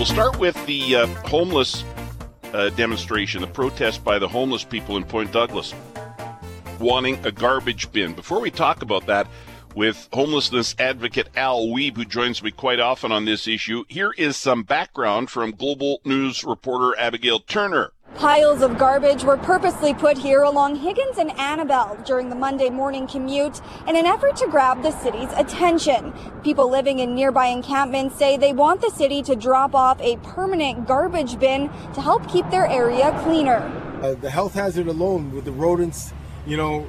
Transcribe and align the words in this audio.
We'll 0.00 0.06
start 0.06 0.38
with 0.38 0.56
the 0.64 0.96
uh, 0.96 1.06
homeless 1.26 1.84
uh, 2.54 2.70
demonstration, 2.70 3.42
the 3.42 3.46
protest 3.46 4.02
by 4.02 4.18
the 4.18 4.26
homeless 4.26 4.64
people 4.64 4.96
in 4.96 5.04
Point 5.04 5.30
Douglas 5.30 5.74
wanting 6.78 7.22
a 7.26 7.30
garbage 7.30 7.92
bin. 7.92 8.14
Before 8.14 8.40
we 8.40 8.50
talk 8.50 8.80
about 8.80 9.04
that, 9.08 9.26
with 9.74 10.08
homelessness 10.10 10.74
advocate 10.78 11.28
Al 11.36 11.66
Wiebe, 11.66 11.98
who 11.98 12.06
joins 12.06 12.42
me 12.42 12.50
quite 12.50 12.80
often 12.80 13.12
on 13.12 13.26
this 13.26 13.46
issue, 13.46 13.84
here 13.88 14.14
is 14.16 14.38
some 14.38 14.62
background 14.62 15.28
from 15.28 15.50
Global 15.50 16.00
News 16.06 16.44
reporter 16.44 16.98
Abigail 16.98 17.38
Turner. 17.38 17.92
Piles 18.16 18.60
of 18.60 18.76
garbage 18.76 19.24
were 19.24 19.38
purposely 19.38 19.94
put 19.94 20.18
here 20.18 20.42
along 20.42 20.76
Higgins 20.76 21.16
and 21.16 21.30
Annabelle 21.38 21.96
during 22.04 22.28
the 22.28 22.34
Monday 22.34 22.68
morning 22.68 23.06
commute 23.06 23.60
in 23.86 23.96
an 23.96 24.04
effort 24.04 24.36
to 24.36 24.48
grab 24.48 24.82
the 24.82 24.90
city's 24.90 25.32
attention. 25.36 26.12
People 26.42 26.68
living 26.70 26.98
in 26.98 27.14
nearby 27.14 27.46
encampments 27.46 28.18
say 28.18 28.36
they 28.36 28.52
want 28.52 28.82
the 28.82 28.90
city 28.90 29.22
to 29.22 29.36
drop 29.36 29.74
off 29.74 29.98
a 30.02 30.16
permanent 30.18 30.86
garbage 30.86 31.38
bin 31.38 31.68
to 31.94 32.02
help 32.02 32.28
keep 32.28 32.50
their 32.50 32.66
area 32.66 33.18
cleaner. 33.22 33.58
Uh, 34.02 34.14
the 34.14 34.28
health 34.28 34.52
hazard 34.52 34.88
alone 34.88 35.30
with 35.32 35.46
the 35.46 35.52
rodents, 35.52 36.12
you 36.46 36.58
know, 36.58 36.86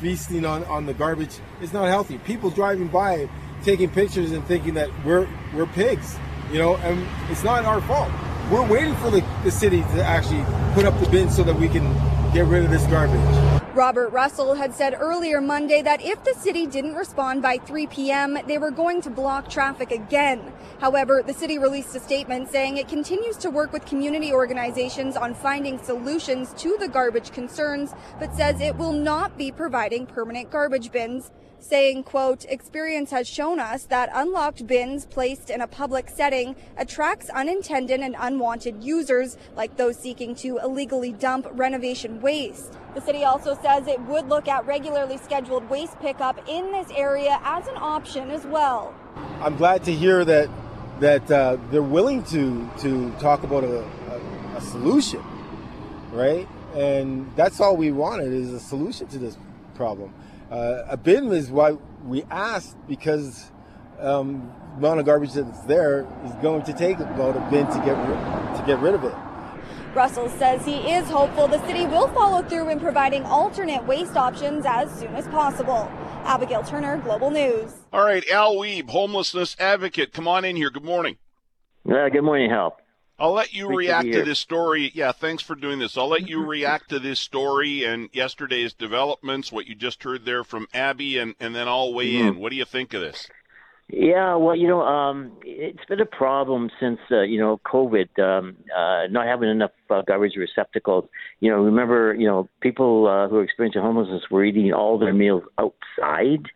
feasting 0.00 0.44
on, 0.44 0.64
on 0.64 0.84
the 0.84 0.94
garbage 0.94 1.38
is 1.62 1.72
not 1.72 1.86
healthy. 1.86 2.18
People 2.18 2.50
driving 2.50 2.88
by 2.88 3.30
taking 3.62 3.88
pictures 3.88 4.32
and 4.32 4.44
thinking 4.46 4.74
that 4.74 4.90
we're 5.06 5.26
we're 5.54 5.66
pigs, 5.66 6.18
you 6.52 6.58
know, 6.58 6.76
and 6.78 7.06
it's 7.30 7.44
not 7.44 7.64
our 7.64 7.80
fault 7.82 8.10
we're 8.50 8.66
waiting 8.66 8.94
for 8.96 9.10
the, 9.10 9.24
the 9.42 9.50
city 9.50 9.80
to 9.80 10.04
actually 10.04 10.44
put 10.74 10.84
up 10.84 10.98
the 11.00 11.08
bins 11.08 11.34
so 11.34 11.42
that 11.44 11.54
we 11.54 11.68
can 11.68 11.92
get 12.32 12.46
rid 12.46 12.64
of 12.64 12.70
this 12.70 12.84
garbage. 12.86 13.53
Robert 13.74 14.10
Russell 14.10 14.54
had 14.54 14.72
said 14.72 14.94
earlier 15.00 15.40
Monday 15.40 15.82
that 15.82 16.00
if 16.00 16.22
the 16.22 16.34
city 16.34 16.64
didn't 16.64 16.94
respond 16.94 17.42
by 17.42 17.58
3 17.58 17.88
p.m., 17.88 18.38
they 18.46 18.56
were 18.56 18.70
going 18.70 19.02
to 19.02 19.10
block 19.10 19.50
traffic 19.50 19.90
again. 19.90 20.52
However, 20.80 21.24
the 21.26 21.34
city 21.34 21.58
released 21.58 21.96
a 21.96 21.98
statement 21.98 22.50
saying 22.50 22.76
it 22.76 22.86
continues 22.86 23.36
to 23.38 23.50
work 23.50 23.72
with 23.72 23.84
community 23.84 24.32
organizations 24.32 25.16
on 25.16 25.34
finding 25.34 25.82
solutions 25.82 26.54
to 26.58 26.76
the 26.78 26.86
garbage 26.86 27.32
concerns, 27.32 27.94
but 28.20 28.32
says 28.36 28.60
it 28.60 28.76
will 28.76 28.92
not 28.92 29.36
be 29.36 29.50
providing 29.50 30.06
permanent 30.06 30.52
garbage 30.52 30.92
bins 30.92 31.32
saying, 31.64 32.02
quote, 32.04 32.44
experience 32.44 33.10
has 33.10 33.26
shown 33.26 33.58
us 33.58 33.84
that 33.84 34.10
unlocked 34.12 34.66
bins 34.66 35.06
placed 35.06 35.48
in 35.48 35.60
a 35.62 35.66
public 35.66 36.10
setting 36.10 36.54
attracts 36.76 37.30
unintended 37.30 38.00
and 38.00 38.14
unwanted 38.18 38.84
users 38.84 39.36
like 39.56 39.76
those 39.76 39.96
seeking 39.96 40.34
to 40.34 40.58
illegally 40.58 41.12
dump 41.12 41.46
renovation 41.52 42.20
waste. 42.20 42.74
The 42.94 43.00
city 43.00 43.24
also 43.24 43.56
says 43.64 43.86
it 43.86 44.00
would 44.02 44.28
look 44.28 44.46
at 44.46 44.66
regularly 44.66 45.16
scheduled 45.16 45.66
waste 45.70 45.98
pickup 45.98 46.38
in 46.46 46.70
this 46.70 46.86
area 46.94 47.40
as 47.44 47.66
an 47.66 47.76
option 47.78 48.30
as 48.30 48.44
well. 48.44 48.94
I'm 49.40 49.56
glad 49.56 49.84
to 49.84 49.92
hear 49.92 50.22
that 50.22 50.50
that 51.00 51.30
uh, 51.30 51.56
they're 51.70 51.82
willing 51.82 52.22
to 52.24 52.68
to 52.80 53.10
talk 53.12 53.42
about 53.42 53.64
a, 53.64 53.80
a, 53.80 54.56
a 54.56 54.60
solution, 54.60 55.22
right? 56.12 56.46
And 56.74 57.34
that's 57.36 57.58
all 57.58 57.74
we 57.74 57.90
wanted 57.90 58.34
is 58.34 58.52
a 58.52 58.60
solution 58.60 59.06
to 59.08 59.18
this 59.18 59.38
problem. 59.74 60.12
Uh, 60.50 60.82
a 60.86 60.98
bin 60.98 61.32
is 61.32 61.50
why 61.50 61.72
we 62.04 62.22
asked 62.30 62.76
because 62.86 63.50
um, 63.98 64.52
the 64.72 64.86
amount 64.86 65.00
of 65.00 65.06
garbage 65.06 65.32
that's 65.32 65.62
there 65.62 66.06
is 66.26 66.32
going 66.42 66.64
to 66.64 66.74
take 66.74 66.98
about 66.98 67.34
a 67.34 67.40
bin 67.50 67.66
to 67.68 67.78
get 67.86 67.96
to 68.58 68.62
get 68.66 68.78
rid 68.80 68.92
of 68.92 69.04
it. 69.04 69.14
Russell 69.94 70.28
says 70.28 70.64
he 70.64 70.78
is 70.90 71.08
hopeful 71.08 71.46
the 71.46 71.64
city 71.66 71.86
will 71.86 72.08
follow 72.08 72.42
through 72.42 72.68
in 72.68 72.80
providing 72.80 73.22
alternate 73.24 73.84
waste 73.86 74.16
options 74.16 74.64
as 74.66 74.90
soon 74.98 75.14
as 75.14 75.28
possible. 75.28 75.90
Abigail 76.24 76.62
Turner, 76.62 76.96
Global 76.98 77.30
News. 77.30 77.72
All 77.92 78.04
right, 78.04 78.28
Al 78.30 78.56
Wiebe, 78.56 78.88
homelessness 78.90 79.56
advocate, 79.60 80.12
come 80.12 80.26
on 80.26 80.44
in 80.44 80.56
here. 80.56 80.70
Good 80.70 80.84
morning. 80.84 81.16
Yeah, 81.86 82.08
good 82.08 82.22
morning, 82.22 82.50
Hal. 82.50 82.76
I'll 83.18 83.32
let 83.32 83.52
you 83.52 83.68
react 83.68 84.06
to, 84.06 84.20
to 84.20 84.24
this 84.24 84.40
story. 84.40 84.90
Yeah, 84.94 85.12
thanks 85.12 85.42
for 85.42 85.54
doing 85.54 85.78
this. 85.78 85.96
I'll 85.96 86.08
let 86.08 86.28
you 86.28 86.44
react 86.46 86.88
to 86.88 86.98
this 86.98 87.20
story 87.20 87.84
and 87.84 88.08
yesterday's 88.12 88.72
developments, 88.72 89.52
what 89.52 89.66
you 89.66 89.74
just 89.76 90.02
heard 90.02 90.24
there 90.24 90.42
from 90.42 90.66
Abby, 90.74 91.18
and, 91.18 91.34
and 91.38 91.54
then 91.54 91.68
I'll 91.68 91.94
weigh 91.94 92.14
mm-hmm. 92.14 92.28
in. 92.28 92.38
What 92.38 92.50
do 92.50 92.56
you 92.56 92.64
think 92.64 92.92
of 92.94 93.02
this? 93.02 93.28
Yeah, 93.88 94.36
well, 94.36 94.56
you 94.56 94.66
know, 94.66 94.80
um, 94.80 95.32
it's 95.42 95.84
been 95.88 96.00
a 96.00 96.06
problem 96.06 96.70
since 96.80 96.98
uh, 97.10 97.20
you 97.20 97.38
know 97.38 97.60
COVID, 97.66 98.18
um, 98.18 98.56
uh, 98.74 99.06
not 99.10 99.26
having 99.26 99.50
enough 99.50 99.72
uh, 99.90 100.02
garbage 100.06 100.36
receptacles. 100.36 101.04
You 101.40 101.50
know, 101.50 101.58
remember, 101.58 102.14
you 102.14 102.26
know, 102.26 102.48
people 102.60 103.06
uh, 103.06 103.28
who 103.28 103.36
are 103.36 103.44
experiencing 103.44 103.82
homelessness 103.82 104.22
were 104.30 104.44
eating 104.44 104.72
all 104.72 104.98
their 104.98 105.12
meals 105.12 105.42
outside 105.58 106.46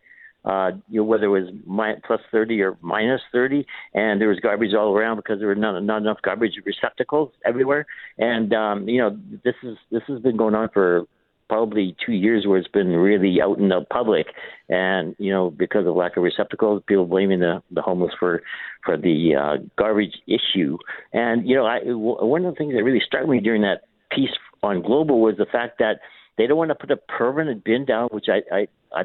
uh, 0.45 0.71
you 0.89 1.01
know, 1.01 1.03
whether 1.03 1.25
it 1.25 1.27
was 1.27 1.49
mi- 1.67 2.01
plus 2.05 2.21
30 2.31 2.61
or 2.61 2.77
minus 2.81 3.21
30, 3.31 3.65
and 3.93 4.21
there 4.21 4.29
was 4.29 4.39
garbage 4.39 4.73
all 4.73 4.95
around 4.95 5.17
because 5.17 5.39
there 5.39 5.47
were 5.47 5.55
not, 5.55 5.79
not 5.83 6.01
enough 6.01 6.21
garbage 6.21 6.53
receptacles 6.65 7.31
everywhere. 7.45 7.85
And 8.17 8.53
um, 8.53 8.87
you 8.87 8.99
know, 8.99 9.17
this 9.43 9.55
is 9.63 9.77
this 9.91 10.03
has 10.07 10.19
been 10.21 10.37
going 10.37 10.55
on 10.55 10.69
for 10.73 11.03
probably 11.49 11.95
two 12.05 12.13
years 12.13 12.45
where 12.45 12.57
it's 12.57 12.67
been 12.67 12.89
really 12.89 13.41
out 13.41 13.57
in 13.57 13.69
the 13.69 13.83
public 13.91 14.27
and 14.69 15.15
you 15.17 15.31
know 15.31 15.49
because 15.49 15.85
of 15.87 15.95
lack 15.95 16.15
of 16.15 16.23
receptacles 16.23 16.81
people 16.87 17.05
blaming 17.05 17.39
the 17.39 17.61
the 17.71 17.81
homeless 17.81 18.13
for 18.17 18.41
for 18.85 18.95
the 18.95 19.33
uh 19.35 19.61
garbage 19.77 20.15
issue 20.27 20.77
and 21.11 21.47
you 21.49 21.55
know 21.55 21.65
i 21.65 21.79
one 21.85 22.45
of 22.45 22.53
the 22.53 22.57
things 22.57 22.73
that 22.73 22.83
really 22.83 23.01
struck 23.05 23.27
me 23.27 23.39
during 23.39 23.63
that 23.63 23.81
piece 24.11 24.29
on 24.63 24.81
global 24.81 25.19
was 25.21 25.35
the 25.37 25.45
fact 25.45 25.79
that 25.79 25.99
they 26.37 26.47
don't 26.47 26.57
want 26.57 26.69
to 26.69 26.75
put 26.75 26.91
a 26.91 26.97
permanent 26.97 27.63
bin 27.63 27.83
down 27.83 28.07
which 28.11 28.27
i 28.29 28.41
i 28.55 28.67
i, 28.93 29.01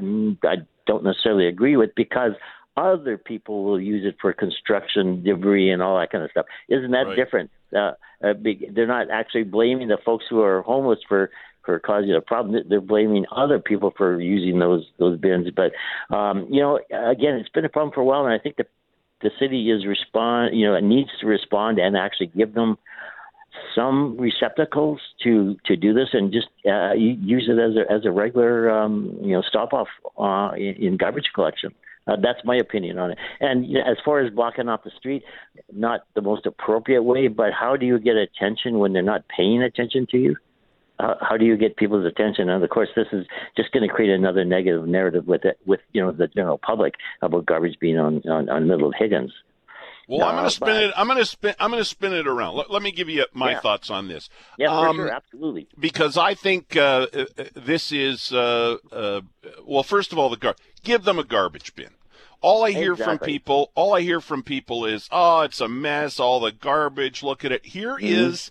I 0.47 0.57
don't 0.87 1.03
necessarily 1.03 1.49
agree 1.49 1.77
with 1.77 1.95
because 1.97 2.33
other 2.77 3.17
people 3.17 3.65
will 3.65 3.81
use 3.81 4.05
it 4.05 4.17
for 4.21 4.33
construction 4.33 5.23
debris 5.23 5.71
and 5.71 5.81
all 5.81 5.99
that 5.99 6.11
kind 6.11 6.25
of 6.25 6.31
stuff. 6.31 6.47
Isn't 6.69 6.91
that 6.91 7.07
right. 7.07 7.17
different? 7.17 7.51
Uh, 7.75 7.93
uh, 8.23 8.35
they're 8.75 8.87
not 8.87 9.11
actually 9.11 9.45
blaming 9.45 9.89
the 9.89 9.99
folks 10.05 10.25
who 10.29 10.41
are 10.41 10.63
homeless 10.63 10.99
for 11.09 11.31
for 11.65 11.79
causing 11.79 12.15
a 12.15 12.21
problem. 12.21 12.63
They're 12.69 12.81
blaming 12.81 13.25
other 13.35 13.59
people 13.59 13.93
for 13.97 14.21
using 14.21 14.59
those 14.59 14.85
those 14.99 15.19
bins. 15.19 15.49
But 15.55 15.73
um, 16.15 16.47
you 16.51 16.61
know, 16.61 16.77
again, 16.91 17.35
it's 17.35 17.49
been 17.51 17.65
a 17.65 17.69
problem 17.69 17.93
for 17.93 18.01
a 18.01 18.05
while, 18.05 18.25
and 18.25 18.33
I 18.33 18.39
think 18.39 18.57
the 18.57 18.67
the 19.23 19.31
city 19.39 19.71
is 19.71 19.87
respond. 19.87 20.57
You 20.57 20.67
know, 20.67 20.75
it 20.75 20.85
needs 20.85 21.11
to 21.21 21.27
respond 21.27 21.79
and 21.79 21.97
actually 21.97 22.29
give 22.29 22.55
them 22.55 22.77
some 23.75 24.17
receptacles 24.19 25.01
to 25.23 25.57
to 25.67 25.77
do 25.77 25.93
this 25.95 26.09
and 26.13 26.33
just 26.33 26.49
uh, 26.67 26.93
use 26.95 27.49
it 27.49 27.59
as 27.59 27.77
a 27.77 27.93
as 27.93 28.05
a 28.05 28.11
regular 28.11 28.71
um, 28.71 29.17
you 29.21 29.33
know 29.33 29.43
stop 29.43 29.73
off 29.73 29.89
uh, 30.19 30.55
in, 30.57 30.97
garbage 30.97 31.31
collection. 31.35 31.71
Uh, 32.07 32.17
that's 32.23 32.41
my 32.45 32.57
opinion 32.57 32.99
on 32.99 33.13
it. 33.13 33.19
And 33.41 33.67
you 33.67 33.75
know, 33.75 33.91
as 33.91 33.97
far 34.05 34.21
as 34.21 34.33
blocking 34.33 34.69
off 34.69 34.85
the 34.85 34.91
street, 34.99 35.23
not 35.73 36.01
the 36.15 36.21
most 36.21 36.45
appropriate 36.45 37.03
way, 37.03 37.29
but 37.29 37.53
how 37.59 37.77
do 37.77 37.87
you 37.87 37.99
get 37.99 38.17
attention 38.17 38.79
when 38.79 38.93
they're 38.93 39.03
not 39.03 39.25
paying 39.35 39.63
attention 39.63 40.07
to 40.11 40.19
you? 40.19 40.37
Uh, 40.99 41.15
how 41.21 41.37
do 41.37 41.45
you 41.45 41.57
get 41.57 41.77
people's 41.77 42.07
attention? 42.07 42.49
And 42.49 42.63
of 42.63 42.71
course, 42.71 42.89
this 42.95 43.09
is 43.13 43.27
just 43.57 43.73
going 43.73 43.87
to 43.87 43.93
create 43.93 44.11
another 44.11 44.45
negative 44.45 44.87
narrative 44.87 45.27
with 45.27 45.45
it, 45.45 45.59
with 45.67 45.81
you 45.93 46.01
know 46.01 46.13
the 46.13 46.29
general 46.29 46.59
public 46.59 46.95
about 47.21 47.47
garbage 47.47 47.79
being 47.81 47.99
on 47.99 48.23
on, 48.29 48.49
on 48.49 48.69
Middle 48.69 48.89
of 48.89 48.95
Higgins. 48.97 49.33
Well, 50.07 50.19
no, 50.21 50.27
I'm 50.27 50.35
going 50.35 50.45
to 50.45 50.51
spin 50.51 50.67
but... 50.67 50.83
it. 50.83 50.95
I'm 50.97 51.07
going 51.07 51.19
to 51.19 51.25
spin. 51.25 51.55
I'm 51.59 51.71
going 51.71 51.81
to 51.81 51.89
spin 51.89 52.13
it 52.13 52.27
around. 52.27 52.57
Let, 52.57 52.71
let 52.71 52.83
me 52.83 52.93
give 52.93 53.09
you 53.09 53.25
my 53.33 53.53
yeah. 53.53 53.61
thoughts 53.61 53.91
on 53.91 54.09
this. 54.09 54.29
Yeah, 54.59 54.69
um, 54.69 54.97
for 54.97 55.03
sure, 55.03 55.11
absolutely. 55.11 55.69
Because 55.79 56.17
I 56.17 56.35
think 56.35 56.77
uh, 56.77 57.07
uh, 57.13 57.25
this 57.55 57.91
is 57.91 58.33
uh, 58.33 58.77
uh, 58.93 59.23
well. 59.65 59.83
First 59.83 60.13
of 60.13 60.19
all, 60.19 60.29
the 60.29 60.37
gar- 60.37 60.57
give 60.83 61.05
them 61.05 61.19
a 61.19 61.25
garbage 61.25 61.75
bin. 61.75 61.91
All 62.41 62.63
I 62.63 62.73
hear 62.73 62.93
exactly. 62.93 63.17
from 63.17 63.27
people, 63.27 63.73
all 63.75 63.95
I 63.95 64.03
hear 64.03 64.21
from 64.21 64.43
people 64.43 64.85
is, 64.85 65.09
"Oh, 65.11 65.41
it's 65.41 65.61
a 65.61 65.69
mess. 65.69 66.21
All 66.21 66.41
the 66.41 66.53
garbage. 66.53 67.23
Look 67.23 67.45
at 67.45 67.53
it. 67.53 67.65
Here 67.65 67.95
mm-hmm. 67.95 68.05
is 68.05 68.51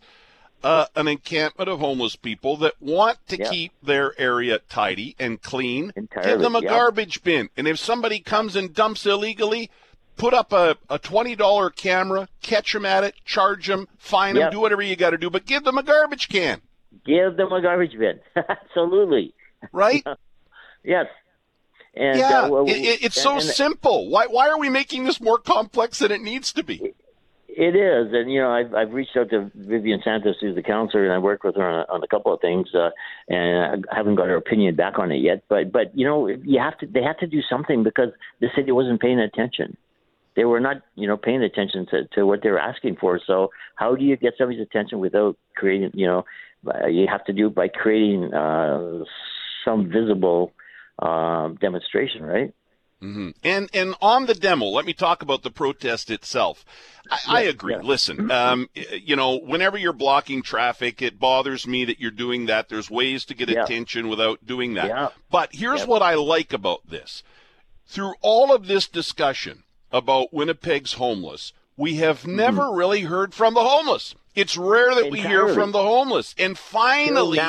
uh, 0.63 0.85
an 0.95 1.07
encampment 1.07 1.69
of 1.69 1.79
homeless 1.79 2.15
people 2.15 2.57
that 2.57 2.73
want 2.79 3.17
to 3.27 3.37
yep. 3.37 3.51
keep 3.51 3.73
their 3.83 4.19
area 4.19 4.59
tidy 4.69 5.15
and 5.19 5.41
clean. 5.41 5.91
Entirely, 5.95 6.29
Give 6.29 6.39
them 6.39 6.55
a 6.55 6.61
yep. 6.61 6.69
garbage 6.69 7.23
bin. 7.23 7.49
And 7.57 7.67
if 7.67 7.77
somebody 7.77 8.19
comes 8.19 8.55
and 8.55 8.73
dumps 8.73 9.05
illegally, 9.05 9.69
put 10.15 10.33
up 10.33 10.53
a, 10.53 10.77
a 10.89 10.99
$20 10.99 11.75
camera, 11.75 12.29
catch 12.41 12.73
them 12.73 12.85
at 12.85 13.03
it, 13.03 13.15
charge 13.25 13.67
them, 13.67 13.87
fine 13.97 14.35
them, 14.35 14.51
do 14.51 14.59
whatever 14.59 14.81
you 14.81 14.95
got 14.95 15.11
to 15.11 15.17
do, 15.17 15.29
but 15.29 15.45
give 15.45 15.63
them 15.63 15.77
a 15.77 15.83
garbage 15.83 16.29
can. 16.29 16.61
Give 17.05 17.35
them 17.35 17.51
a 17.51 17.61
garbage 17.61 17.97
bin. 17.97 18.19
Absolutely. 18.35 19.33
Right? 19.71 20.05
yes. 20.83 21.07
And, 21.95 22.17
yeah, 22.17 22.41
uh, 22.43 22.49
well, 22.49 22.65
it, 22.67 23.03
it's 23.03 23.21
so 23.21 23.33
and, 23.33 23.43
simple. 23.43 24.09
Why, 24.09 24.25
why 24.25 24.49
are 24.49 24.57
we 24.57 24.69
making 24.69 25.03
this 25.03 25.21
more 25.21 25.37
complex 25.37 25.99
than 25.99 26.11
it 26.11 26.21
needs 26.21 26.51
to 26.53 26.63
be? 26.63 26.93
It 27.55 27.75
is, 27.75 28.13
and 28.13 28.31
you 28.31 28.41
know, 28.41 28.49
I've, 28.49 28.73
I've 28.73 28.93
reached 28.93 29.15
out 29.15 29.29
to 29.29 29.51
Vivian 29.53 30.01
Santos, 30.03 30.37
who's 30.41 30.55
the 30.55 30.63
counselor, 30.63 31.03
and 31.03 31.13
I 31.13 31.19
worked 31.19 31.43
with 31.43 31.55
her 31.55 31.69
on 31.69 31.85
a, 31.87 31.93
on 31.93 32.03
a 32.03 32.07
couple 32.07 32.33
of 32.33 32.41
things, 32.41 32.67
uh, 32.73 32.89
and 33.29 33.85
I 33.91 33.95
haven't 33.95 34.15
got 34.15 34.27
her 34.27 34.35
opinion 34.35 34.75
back 34.75 34.97
on 34.97 35.11
it 35.11 35.17
yet. 35.17 35.43
But, 35.49 35.71
but 35.71 35.95
you 35.95 36.05
know, 36.05 36.27
you 36.27 36.59
have 36.59 36.77
to, 36.79 36.87
they 36.87 37.03
have 37.03 37.19
to 37.19 37.27
do 37.27 37.41
something 37.47 37.83
because 37.83 38.09
the 38.41 38.47
city 38.55 38.71
wasn't 38.71 39.01
paying 39.01 39.19
attention 39.19 39.77
they 40.35 40.45
were 40.45 40.59
not, 40.59 40.77
you 40.95 41.07
know, 41.07 41.17
paying 41.17 41.43
attention 41.43 41.85
to, 41.91 42.05
to 42.15 42.25
what 42.25 42.41
they 42.41 42.49
were 42.49 42.59
asking 42.59 42.97
for. 42.99 43.19
So 43.25 43.49
how 43.75 43.95
do 43.95 44.03
you 44.03 44.17
get 44.17 44.33
somebody's 44.37 44.61
attention 44.61 44.99
without 44.99 45.37
creating, 45.55 45.91
you 45.93 46.07
know, 46.07 46.25
uh, 46.67 46.87
you 46.87 47.07
have 47.09 47.25
to 47.25 47.33
do 47.33 47.47
it 47.47 47.55
by 47.55 47.67
creating 47.67 48.33
uh, 48.33 49.03
some 49.65 49.91
visible 49.91 50.51
um, 50.99 51.57
demonstration, 51.61 52.23
right? 52.23 52.53
Mm-hmm. 53.03 53.29
And 53.43 53.69
and 53.73 53.95
on 54.01 54.27
the 54.27 54.33
demo, 54.33 54.65
let 54.65 54.85
me 54.85 54.93
talk 54.93 55.21
about 55.21 55.43
the 55.43 55.51
protest 55.51 56.09
itself. 56.09 56.63
I, 57.11 57.19
I 57.27 57.41
agree. 57.41 57.75
Listen, 57.77 58.31
um, 58.31 58.69
you 58.73 59.17
know, 59.17 59.35
whenever 59.35 59.77
you're 59.77 59.91
blocking 59.91 60.41
traffic, 60.41 61.01
it 61.01 61.19
bothers 61.19 61.67
me 61.67 61.83
that 61.83 61.99
you're 61.99 62.11
doing 62.11 62.45
that. 62.45 62.69
There's 62.69 62.89
ways 62.89 63.25
to 63.25 63.33
get 63.33 63.49
attention 63.49 64.07
without 64.07 64.45
doing 64.45 64.75
that. 64.75 65.13
But 65.29 65.49
here's 65.53 65.85
what 65.85 66.01
I 66.01 66.13
like 66.13 66.53
about 66.53 66.89
this. 66.89 67.23
Through 67.85 68.13
all 68.21 68.55
of 68.55 68.67
this 68.67 68.87
discussion 68.87 69.63
about 69.91 70.33
Winnipeg's 70.33 70.93
homeless, 70.93 71.51
we 71.75 71.95
have 71.95 72.19
mm-hmm. 72.19 72.37
never 72.37 72.71
really 72.71 73.01
heard 73.01 73.33
from 73.33 73.53
the 73.53 73.63
homeless. 73.63 74.15
It's 74.33 74.57
rare 74.57 74.95
that 74.95 75.05
Entirely. 75.05 75.11
we 75.11 75.19
hear 75.19 75.49
from 75.49 75.73
the 75.73 75.83
homeless. 75.83 76.33
And 76.39 76.57
finally, 76.57 77.39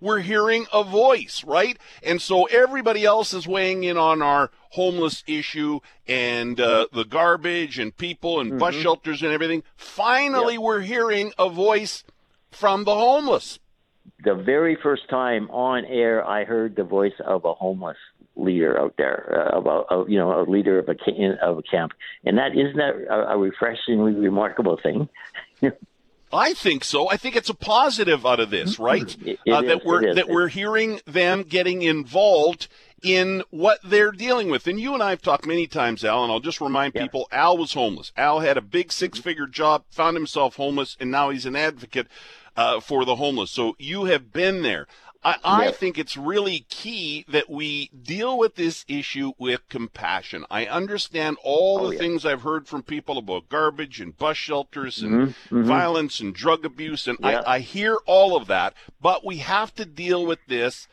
we're 0.00 0.20
hearing 0.20 0.66
a 0.72 0.82
voice, 0.84 1.44
right? 1.46 1.78
And 2.02 2.20
so 2.20 2.44
everybody 2.44 3.04
else 3.04 3.34
is 3.34 3.46
weighing 3.46 3.84
in 3.84 3.96
on 3.96 4.22
our 4.22 4.50
homeless 4.70 5.22
issue 5.26 5.80
and 6.06 6.60
uh, 6.60 6.86
the 6.92 7.04
garbage 7.04 7.78
and 7.78 7.96
people 7.96 8.40
and 8.40 8.50
mm-hmm. 8.50 8.58
bus 8.58 8.74
shelters 8.74 9.22
and 9.22 9.32
everything. 9.32 9.62
Finally, 9.76 10.54
yep. 10.54 10.62
we're 10.62 10.80
hearing 10.80 11.32
a 11.38 11.48
voice 11.48 12.04
from 12.50 12.84
the 12.84 12.94
homeless. 12.94 13.58
The 14.24 14.34
very 14.34 14.76
first 14.82 15.08
time 15.08 15.50
on 15.50 15.84
air, 15.84 16.24
I 16.26 16.44
heard 16.44 16.76
the 16.76 16.84
voice 16.84 17.14
of 17.24 17.44
a 17.44 17.54
homeless 17.54 17.96
leader 18.36 18.78
out 18.78 18.94
there, 18.96 19.50
uh, 19.54 19.58
about 19.58 19.86
uh, 19.90 20.04
you 20.06 20.18
know 20.18 20.40
a 20.40 20.44
leader 20.48 20.78
of 20.78 20.88
a 20.88 20.96
of 21.42 21.58
a 21.58 21.62
camp, 21.62 21.92
and 22.24 22.38
that 22.38 22.52
isn't 22.52 22.76
that 22.76 22.94
a, 23.10 23.34
a 23.34 23.38
refreshingly 23.38 24.12
remarkable 24.12 24.78
thing. 24.82 25.08
I 26.32 26.54
think 26.54 26.84
so. 26.84 27.08
I 27.08 27.16
think 27.16 27.34
it's 27.36 27.50
a 27.50 27.54
positive 27.54 28.24
out 28.24 28.40
of 28.40 28.50
this, 28.50 28.78
right? 28.78 29.16
uh, 29.50 29.62
that 29.62 29.84
we're 29.84 30.14
that 30.14 30.28
we're 30.28 30.48
hearing 30.48 31.00
them 31.04 31.42
getting 31.42 31.82
involved 31.82 32.68
in 33.02 33.42
what 33.50 33.78
they're 33.82 34.12
dealing 34.12 34.50
with. 34.50 34.66
And 34.66 34.78
you 34.78 34.94
and 34.94 35.02
I 35.02 35.10
have 35.10 35.22
talked 35.22 35.46
many 35.46 35.66
times, 35.66 36.04
Al, 36.04 36.22
and 36.22 36.32
I'll 36.32 36.40
just 36.40 36.60
remind 36.60 36.94
yeah. 36.94 37.02
people 37.02 37.28
Al 37.32 37.56
was 37.56 37.72
homeless. 37.72 38.12
Al 38.16 38.40
had 38.40 38.56
a 38.56 38.62
big 38.62 38.92
six 38.92 39.18
figure 39.18 39.46
job, 39.46 39.84
found 39.90 40.16
himself 40.16 40.56
homeless, 40.56 40.96
and 41.00 41.10
now 41.10 41.30
he's 41.30 41.46
an 41.46 41.56
advocate 41.56 42.06
uh, 42.56 42.80
for 42.80 43.04
the 43.04 43.16
homeless. 43.16 43.50
So 43.50 43.74
you 43.78 44.04
have 44.04 44.32
been 44.32 44.62
there. 44.62 44.86
I, 45.22 45.36
I 45.44 45.70
think 45.72 45.98
it's 45.98 46.16
really 46.16 46.60
key 46.70 47.26
that 47.28 47.50
we 47.50 47.88
deal 47.88 48.38
with 48.38 48.54
this 48.54 48.86
issue 48.88 49.32
with 49.38 49.68
compassion. 49.68 50.46
I 50.50 50.64
understand 50.64 51.36
all 51.42 51.80
oh, 51.80 51.88
the 51.88 51.94
yeah. 51.94 52.00
things 52.00 52.24
I've 52.24 52.40
heard 52.40 52.66
from 52.66 52.82
people 52.82 53.18
about 53.18 53.50
garbage 53.50 54.00
and 54.00 54.16
bus 54.16 54.38
shelters 54.38 55.02
and 55.02 55.12
mm-hmm, 55.12 55.56
mm-hmm. 55.58 55.68
violence 55.68 56.20
and 56.20 56.34
drug 56.34 56.64
abuse, 56.64 57.06
and 57.06 57.18
yeah. 57.20 57.42
I, 57.46 57.56
I 57.56 57.58
hear 57.58 57.96
all 58.06 58.34
of 58.34 58.46
that, 58.46 58.72
but 59.00 59.24
we 59.24 59.38
have 59.38 59.74
to 59.74 59.84
deal 59.84 60.24
with 60.24 60.38
this 60.46 60.88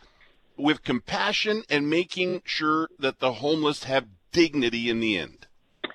with 0.58 0.84
compassion 0.84 1.64
and 1.70 1.90
making 1.90 2.42
sure 2.44 2.90
that 3.00 3.20
the 3.20 3.34
homeless 3.34 3.86
have 3.86 4.08
dignity 4.34 4.90
in 4.90 5.00
the 5.00 5.18
end. 5.18 5.48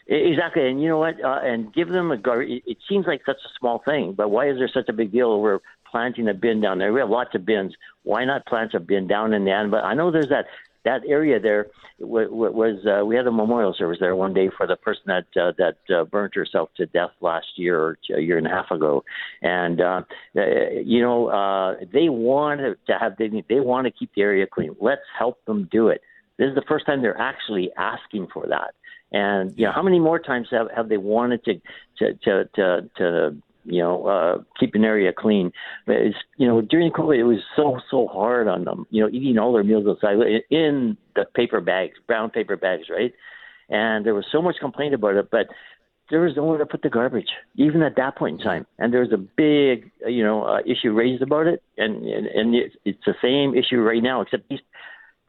Exactly, 0.07 0.69
and 0.69 0.81
you 0.81 0.89
know 0.89 0.99
what? 0.99 1.23
Uh, 1.23 1.41
and 1.43 1.73
give 1.73 1.89
them 1.89 2.11
a 2.11 2.17
garbage. 2.17 2.63
It 2.67 2.79
seems 2.89 3.07
like 3.07 3.23
such 3.27 3.37
a 3.37 3.59
small 3.59 3.83
thing, 3.85 4.15
but 4.15 4.31
why 4.31 4.49
is 4.49 4.59
there 4.59 4.71
such 4.73 4.89
a 4.89 4.93
big 4.93 5.13
deal 5.13 5.29
over 5.29 5.61
planting 5.93 6.29
a 6.29 6.35
bin 6.35 6.61
down 6.61 6.79
there. 6.79 6.93
We 6.93 7.01
have 7.01 7.11
lots 7.11 7.35
of 7.35 7.47
bins. 7.47 7.75
Why 8.03 8.25
not 8.25 8.47
plant 8.47 8.75
a 8.75 8.81
bin 8.81 9.07
down 9.07 9.33
in 9.33 9.45
the 9.45 9.53
end? 9.53 9.71
But 9.71 9.85
I 9.85 9.95
know 9.95 10.11
there's 10.11 10.31
that 10.31 10.47
that 10.85 11.03
area 11.07 11.39
there 11.39 11.69
was 12.01 12.85
uh, 12.87 13.05
we 13.05 13.15
had 13.15 13.27
a 13.27 13.31
memorial 13.31 13.75
service 13.79 13.99
there 14.01 14.17
one 14.17 14.35
day 14.35 14.51
for 14.57 14.67
the 14.67 14.75
person 14.75 15.03
that 15.07 15.27
uh, 15.41 15.53
that 15.59 15.77
uh, 15.95 16.05
burnt 16.05 16.35
herself 16.35 16.71
to 16.77 16.87
death 16.87 17.11
last 17.21 17.47
year 17.57 17.79
or 17.79 17.99
a 18.17 18.21
year 18.21 18.39
and 18.39 18.47
a 18.47 18.51
half 18.51 18.71
ago, 18.71 19.05
and 19.43 19.81
uh, 19.81 20.03
uh, 20.37 20.43
you 20.85 21.01
know 21.01 21.29
uh, 21.29 21.77
they 21.93 22.09
want 22.09 22.61
to 22.61 22.99
have 22.99 23.17
they 23.17 23.29
they 23.49 23.61
want 23.61 23.87
to 23.87 23.93
keep 23.93 24.11
the 24.17 24.23
area 24.23 24.47
clean. 24.47 24.75
Let's 24.81 25.03
help 25.17 25.45
them 25.45 25.69
do 25.71 25.89
it. 25.89 26.01
This 26.39 26.49
is 26.49 26.55
the 26.55 26.65
first 26.67 26.87
time 26.87 27.03
they're 27.03 27.21
actually 27.21 27.71
asking 27.77 28.29
for 28.33 28.47
that. 28.49 28.75
And 29.13 29.53
you 29.57 29.67
know, 29.67 29.73
how 29.73 29.83
many 29.83 30.01
more 30.01 30.19
times 30.19 30.49
have, 30.51 30.69
have 30.75 30.89
they 30.89 30.97
wanted 30.97 31.45
to 31.45 31.61
to 31.99 32.15
to 32.25 32.49
to, 32.57 32.91
to 32.97 33.37
you 33.65 33.83
know, 33.83 34.07
uh, 34.07 34.43
keep 34.59 34.75
an 34.75 34.85
area 34.85 35.13
clean. 35.13 35.53
But 35.87 35.97
it's, 35.97 36.17
you 36.37 36.47
know, 36.47 36.61
during 36.61 36.91
COVID, 36.93 37.19
it 37.19 37.25
was 37.25 37.41
so, 37.57 37.81
so 37.91 38.09
hard 38.09 38.49
on 38.49 38.65
them, 38.65 38.87
you 38.91 39.03
know, 39.03 39.09
eating 39.09 39.39
all 39.39 39.53
their 39.53 39.65
meals 39.65 39.87
outside 39.89 40.17
in 40.51 40.97
the 41.15 41.25
paper 41.35 41.61
bags, 41.61 41.95
brown 42.07 42.31
paper 42.31 42.57
bags, 42.57 42.85
right? 42.91 43.13
And 43.69 44.05
there 44.05 44.15
was 44.15 44.27
so 44.31 44.43
much 44.43 44.57
complaint 44.61 44.95
about 44.95 45.17
it, 45.17 45.31
but 45.31 45.47
there 46.11 46.21
was 46.21 46.37
nowhere 46.37 46.59
to 46.59 46.67
put 46.67 46.83
the 46.83 46.91
garbage, 46.91 47.31
even 47.55 47.83
at 47.83 47.97
that 47.97 48.17
point 48.17 48.39
in 48.39 48.45
time. 48.45 48.67
And 48.79 48.93
there 48.93 49.01
was 49.01 49.13
a 49.13 49.17
big, 49.17 49.91
you 50.07 50.23
know, 50.23 50.43
uh, 50.43 50.59
issue 50.67 50.93
raised 50.93 51.23
about 51.23 51.47
it, 51.47 51.63
and 51.79 52.05
and, 52.05 52.27
and 52.27 52.55
it's, 52.55 52.75
it's 52.85 52.99
the 53.07 53.15
same 53.23 53.55
issue 53.55 53.81
right 53.81 54.03
now, 54.03 54.21
except 54.21 54.49
these, 54.51 54.61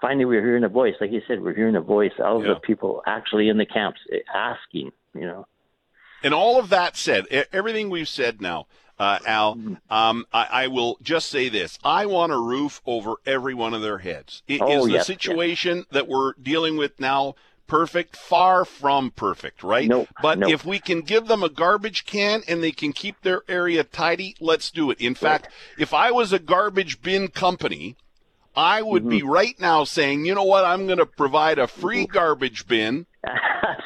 finally 0.02 0.26
we're 0.26 0.42
hearing 0.42 0.66
a 0.66 0.70
voice. 0.70 0.96
Like 1.00 1.12
you 1.12 1.22
said, 1.26 1.42
we're 1.42 1.56
hearing 1.56 1.78
a 1.78 1.82
voice 1.82 2.12
out 2.20 2.38
of 2.38 2.46
yeah. 2.46 2.56
the 2.56 2.60
people 2.60 3.02
actually 3.06 3.48
in 3.48 3.58
the 3.58 3.66
camps 3.66 4.02
asking, 4.34 4.92
you 5.14 5.22
know. 5.22 5.48
And 6.24 6.34
all 6.34 6.60
of 6.60 6.70
that 6.70 6.96
said, 6.96 7.28
everything 7.52 7.90
we've 7.90 8.08
said 8.08 8.42
now, 8.42 8.68
uh, 9.00 9.20
Al, 9.26 9.56
mm-hmm. 9.56 9.74
um, 9.90 10.26
I, 10.32 10.48
I, 10.52 10.68
will 10.68 10.98
just 11.02 11.30
say 11.30 11.50
this. 11.50 11.78
I 11.84 12.06
want 12.06 12.32
a 12.32 12.38
roof 12.38 12.82
over 12.86 13.16
every 13.26 13.54
one 13.54 13.74
of 13.74 13.82
their 13.82 13.98
heads. 13.98 14.44
It 14.48 14.62
oh, 14.62 14.70
is 14.70 14.86
the 14.86 14.92
yes, 14.92 15.08
situation 15.08 15.78
yes. 15.78 15.86
that 15.92 16.08
we're 16.08 16.34
dealing 16.42 16.78
with 16.78 17.00
now 17.00 17.36
perfect? 17.68 18.16
Far 18.16 18.66
from 18.66 19.12
perfect, 19.12 19.64
right? 19.64 19.88
Nope, 19.88 20.10
but 20.22 20.38
nope. 20.38 20.52
if 20.52 20.64
we 20.64 20.80
can 20.80 21.02
give 21.02 21.28
them 21.28 21.44
a 21.44 21.50
garbage 21.50 22.06
can 22.06 22.44
and 22.48 22.64
they 22.64 22.72
can 22.72 22.94
keep 22.94 23.22
their 23.22 23.42
area 23.48 23.84
tidy, 23.84 24.36
let's 24.40 24.70
do 24.70 24.92
it. 24.92 25.02
In 25.02 25.16
fact, 25.16 25.50
if 25.78 25.94
I 25.94 26.12
was 26.12 26.32
a 26.32 26.40
garbage 26.40 27.02
bin 27.02 27.30
company, 27.30 27.98
I 28.56 28.84
would 28.84 29.04
mm-hmm. 29.04 29.10
be 29.10 29.24
right 29.24 29.60
now 29.60 29.84
saying, 29.84 30.26
you 30.26 30.36
know 30.36 30.44
what, 30.44 30.66
I'm 30.66 30.86
going 30.86 31.00
to 31.00 31.06
provide 31.06 31.58
a 31.58 31.68
free 31.68 32.06
garbage 32.06 32.68
bin 32.68 33.08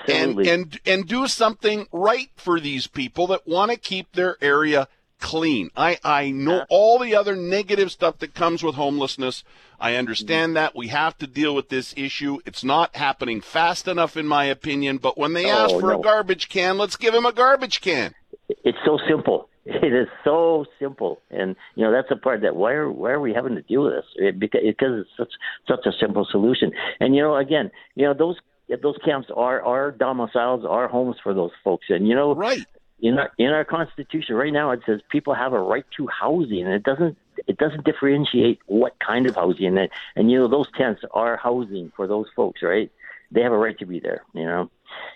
and 0.08 0.40
and 0.40 0.80
and 0.86 1.08
do 1.08 1.28
something 1.28 1.88
right 1.92 2.30
for 2.36 2.60
these 2.60 2.88
people 2.88 3.28
that 3.28 3.48
want 3.48 3.72
to 3.72 3.78
keep 3.78 4.14
their 4.14 4.38
area 4.42 4.88
clean. 5.20 5.70
I 5.76 5.98
I 6.04 6.32
know 6.32 6.66
all 6.70 7.00
the 7.00 7.16
other 7.16 7.36
negative 7.36 7.92
stuff 7.92 8.20
that 8.20 8.34
comes 8.34 8.64
with 8.64 8.76
homelessness. 8.76 9.44
I 9.80 9.96
understand 9.96 10.50
mm-hmm. 10.50 10.56
that 10.56 10.76
we 10.76 10.88
have 10.88 11.18
to 11.20 11.28
deal 11.28 11.54
with 11.54 11.70
this 11.70 11.94
issue. 11.98 12.40
It's 12.46 12.64
not 12.64 12.96
happening 12.96 13.42
fast 13.42 13.88
enough, 13.88 14.18
in 14.18 14.28
my 14.28 14.46
opinion. 14.46 14.98
But 14.98 15.18
when 15.18 15.34
they 15.34 15.52
oh, 15.52 15.66
ask 15.66 15.76
for 15.76 15.94
no. 15.94 16.00
a 16.00 16.04
garbage 16.04 16.50
can, 16.50 16.78
let's 16.78 16.96
give 16.96 17.14
them 17.14 17.26
a 17.26 17.34
garbage 17.34 17.82
can. 17.82 18.16
It's 18.50 18.80
so 18.86 18.98
simple. 19.08 19.50
It 19.70 19.94
is 19.94 20.08
so 20.24 20.66
simple, 20.80 21.20
and 21.30 21.58
you 21.76 21.84
know 21.84 21.92
that's 21.92 22.08
the 22.08 22.16
part 22.16 22.40
that 22.44 22.56
why 22.56 22.72
are 22.72 22.90
why 22.90 23.12
are 23.12 23.20
we 23.20 23.34
having 23.34 23.56
to 23.56 23.62
deal 23.62 23.84
with 23.84 23.96
this? 23.96 24.06
It, 24.16 24.40
because 24.40 24.62
because 24.64 25.02
it's 25.02 25.10
such 25.18 25.34
such 25.68 25.86
a 25.86 25.92
simple 26.00 26.26
solution. 26.32 26.72
And 27.02 27.14
you 27.14 27.22
know, 27.22 27.36
again, 27.36 27.70
you 27.96 28.06
know 28.06 28.14
those 28.14 28.38
those 28.82 28.98
camps 29.04 29.30
are 29.36 29.62
are 29.62 29.92
domiciles, 29.92 30.66
are 30.66 30.88
homes 30.88 31.18
for 31.22 31.34
those 31.34 31.52
folks, 31.64 31.86
and 31.90 32.08
you 32.08 32.16
know, 32.16 32.36
right 32.36 32.66
in 33.00 33.18
our 33.20 33.32
in 33.38 33.48
our 33.48 33.64
constitution 33.64 34.36
right 34.36 34.52
now 34.52 34.72
it 34.72 34.80
says 34.86 35.00
people 35.12 35.34
have 35.34 35.54
a 35.54 35.60
right 35.60 35.86
to 35.96 36.08
housing, 36.08 36.64
and 36.64 36.74
it 36.74 36.84
doesn't 36.84 37.18
it 37.48 37.58
doesn't 37.58 37.86
differentiate 37.86 38.60
what 38.66 38.96
kind 39.00 39.28
of 39.28 39.36
housing, 39.36 39.78
and 39.78 39.90
and 40.16 40.32
you 40.32 40.40
know 40.40 40.48
those 40.48 40.68
tents 40.78 41.02
are 41.12 41.38
housing 41.38 41.92
for 41.96 42.08
those 42.08 42.26
folks, 42.36 42.62
right? 42.62 42.92
They 43.32 43.42
have 43.42 43.52
a 43.52 43.58
right 43.58 43.78
to 43.80 43.86
be 43.86 44.00
there, 44.00 44.24
you 44.34 44.46
know. 44.46 44.70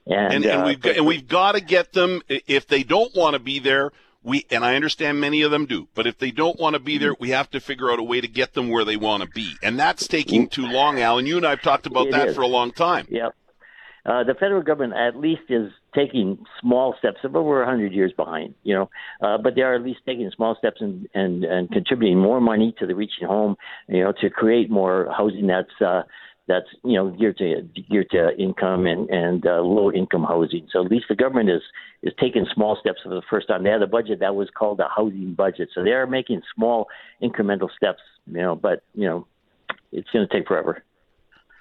And 0.06 0.34
and, 0.34 0.46
and 0.46 0.62
uh, 0.62 0.66
we've 0.66 0.80
got, 0.80 0.98
and 0.98 1.06
we've 1.06 1.28
got 1.28 1.54
to 1.54 1.62
get 1.62 1.94
them 1.94 2.22
if 2.28 2.68
they 2.68 2.84
don't 2.84 3.16
want 3.16 3.34
to 3.34 3.40
be 3.40 3.60
there 3.60 3.92
we 4.24 4.46
and 4.52 4.64
I 4.64 4.76
understand 4.76 5.20
many 5.20 5.42
of 5.42 5.52
them 5.52 5.66
do, 5.66 5.88
but 5.96 6.06
if 6.06 6.18
they 6.18 6.32
don't 6.32 6.60
want 6.60 6.76
to 6.76 6.80
be 6.80 6.98
there, 6.98 7.16
we 7.20 7.30
have 7.30 7.50
to 7.52 7.60
figure 7.60 7.92
out 7.92 8.00
a 8.00 8.04
way 8.04 8.22
to 8.22 8.28
get 8.28 8.54
them 8.54 8.70
where 8.70 8.86
they 8.86 8.98
want 8.98 9.24
to 9.24 9.30
be, 9.30 9.56
and 9.64 9.80
that's 9.80 10.08
taking 10.08 10.48
too 10.48 10.68
long, 10.68 11.00
Alan. 11.00 11.26
You 11.26 11.38
and 11.38 11.46
I 11.46 11.52
have 11.52 11.62
talked 11.62 11.88
about 11.88 12.12
that 12.12 12.30
is. 12.30 12.36
for 12.36 12.42
a 12.42 12.48
long 12.48 12.72
time. 12.72 13.08
Yep. 13.10 13.34
Uh, 14.06 14.24
the 14.24 14.34
federal 14.34 14.64
government 14.64 14.94
at 15.00 15.16
least 15.20 15.42
is 15.50 15.72
taking 15.94 16.44
small 16.60 16.96
steps, 16.98 17.18
but 17.22 17.44
we're 17.44 17.60
100 17.60 17.94
years 17.94 18.12
behind, 18.16 18.56
you 18.64 18.74
know. 18.74 18.90
Uh, 19.22 19.38
but 19.38 19.56
they 19.56 19.62
are 19.62 19.76
at 19.76 19.84
least 19.84 20.00
taking 20.06 20.30
small 20.36 20.56
steps 20.56 20.82
and, 20.82 21.08
and, 21.14 21.44
and 21.44 21.70
contributing 21.72 22.18
more 22.18 22.42
money 22.42 22.74
to 22.80 22.88
the 22.88 22.96
Reaching 22.96 23.28
Home, 23.28 23.56
you 23.88 24.04
know, 24.04 24.14
to 24.22 24.30
create 24.30 24.70
more 24.70 25.12
housing 25.16 25.48
that's 25.48 25.82
uh, 25.86 26.04
that's 26.48 26.68
you 26.84 26.94
know 26.94 27.10
geared 27.12 27.38
to 27.38 27.62
geared 27.90 28.10
to 28.12 28.36
income 28.38 28.86
and 28.86 29.10
and 29.10 29.46
uh, 29.46 29.62
low 29.62 29.92
income 29.92 30.24
housing. 30.24 30.68
So 30.72 30.84
at 30.84 30.92
least 30.92 31.06
the 31.08 31.16
government 31.16 31.50
is 31.50 31.62
is 32.02 32.14
taking 32.20 32.46
small 32.54 32.78
steps 32.80 33.00
for 33.04 33.10
the 33.10 33.22
first 33.30 33.48
time. 33.48 33.64
They 33.64 33.70
had 33.70 33.82
a 33.82 33.88
budget 33.88 34.20
that 34.20 34.36
was 34.36 34.50
called 34.50 34.80
a 34.80 34.88
housing 34.94 35.34
budget, 35.34 35.70
so 35.74 35.84
they 35.84 35.92
are 35.92 36.08
making 36.08 36.42
small 36.56 36.88
incremental 37.22 37.70
steps. 37.76 38.02
You 38.26 38.42
know, 38.42 38.56
but 38.56 38.84
you 38.96 39.08
know, 39.08 39.28
it's 39.92 40.10
going 40.10 40.28
to 40.28 40.34
take 40.34 40.48
forever. 40.48 40.84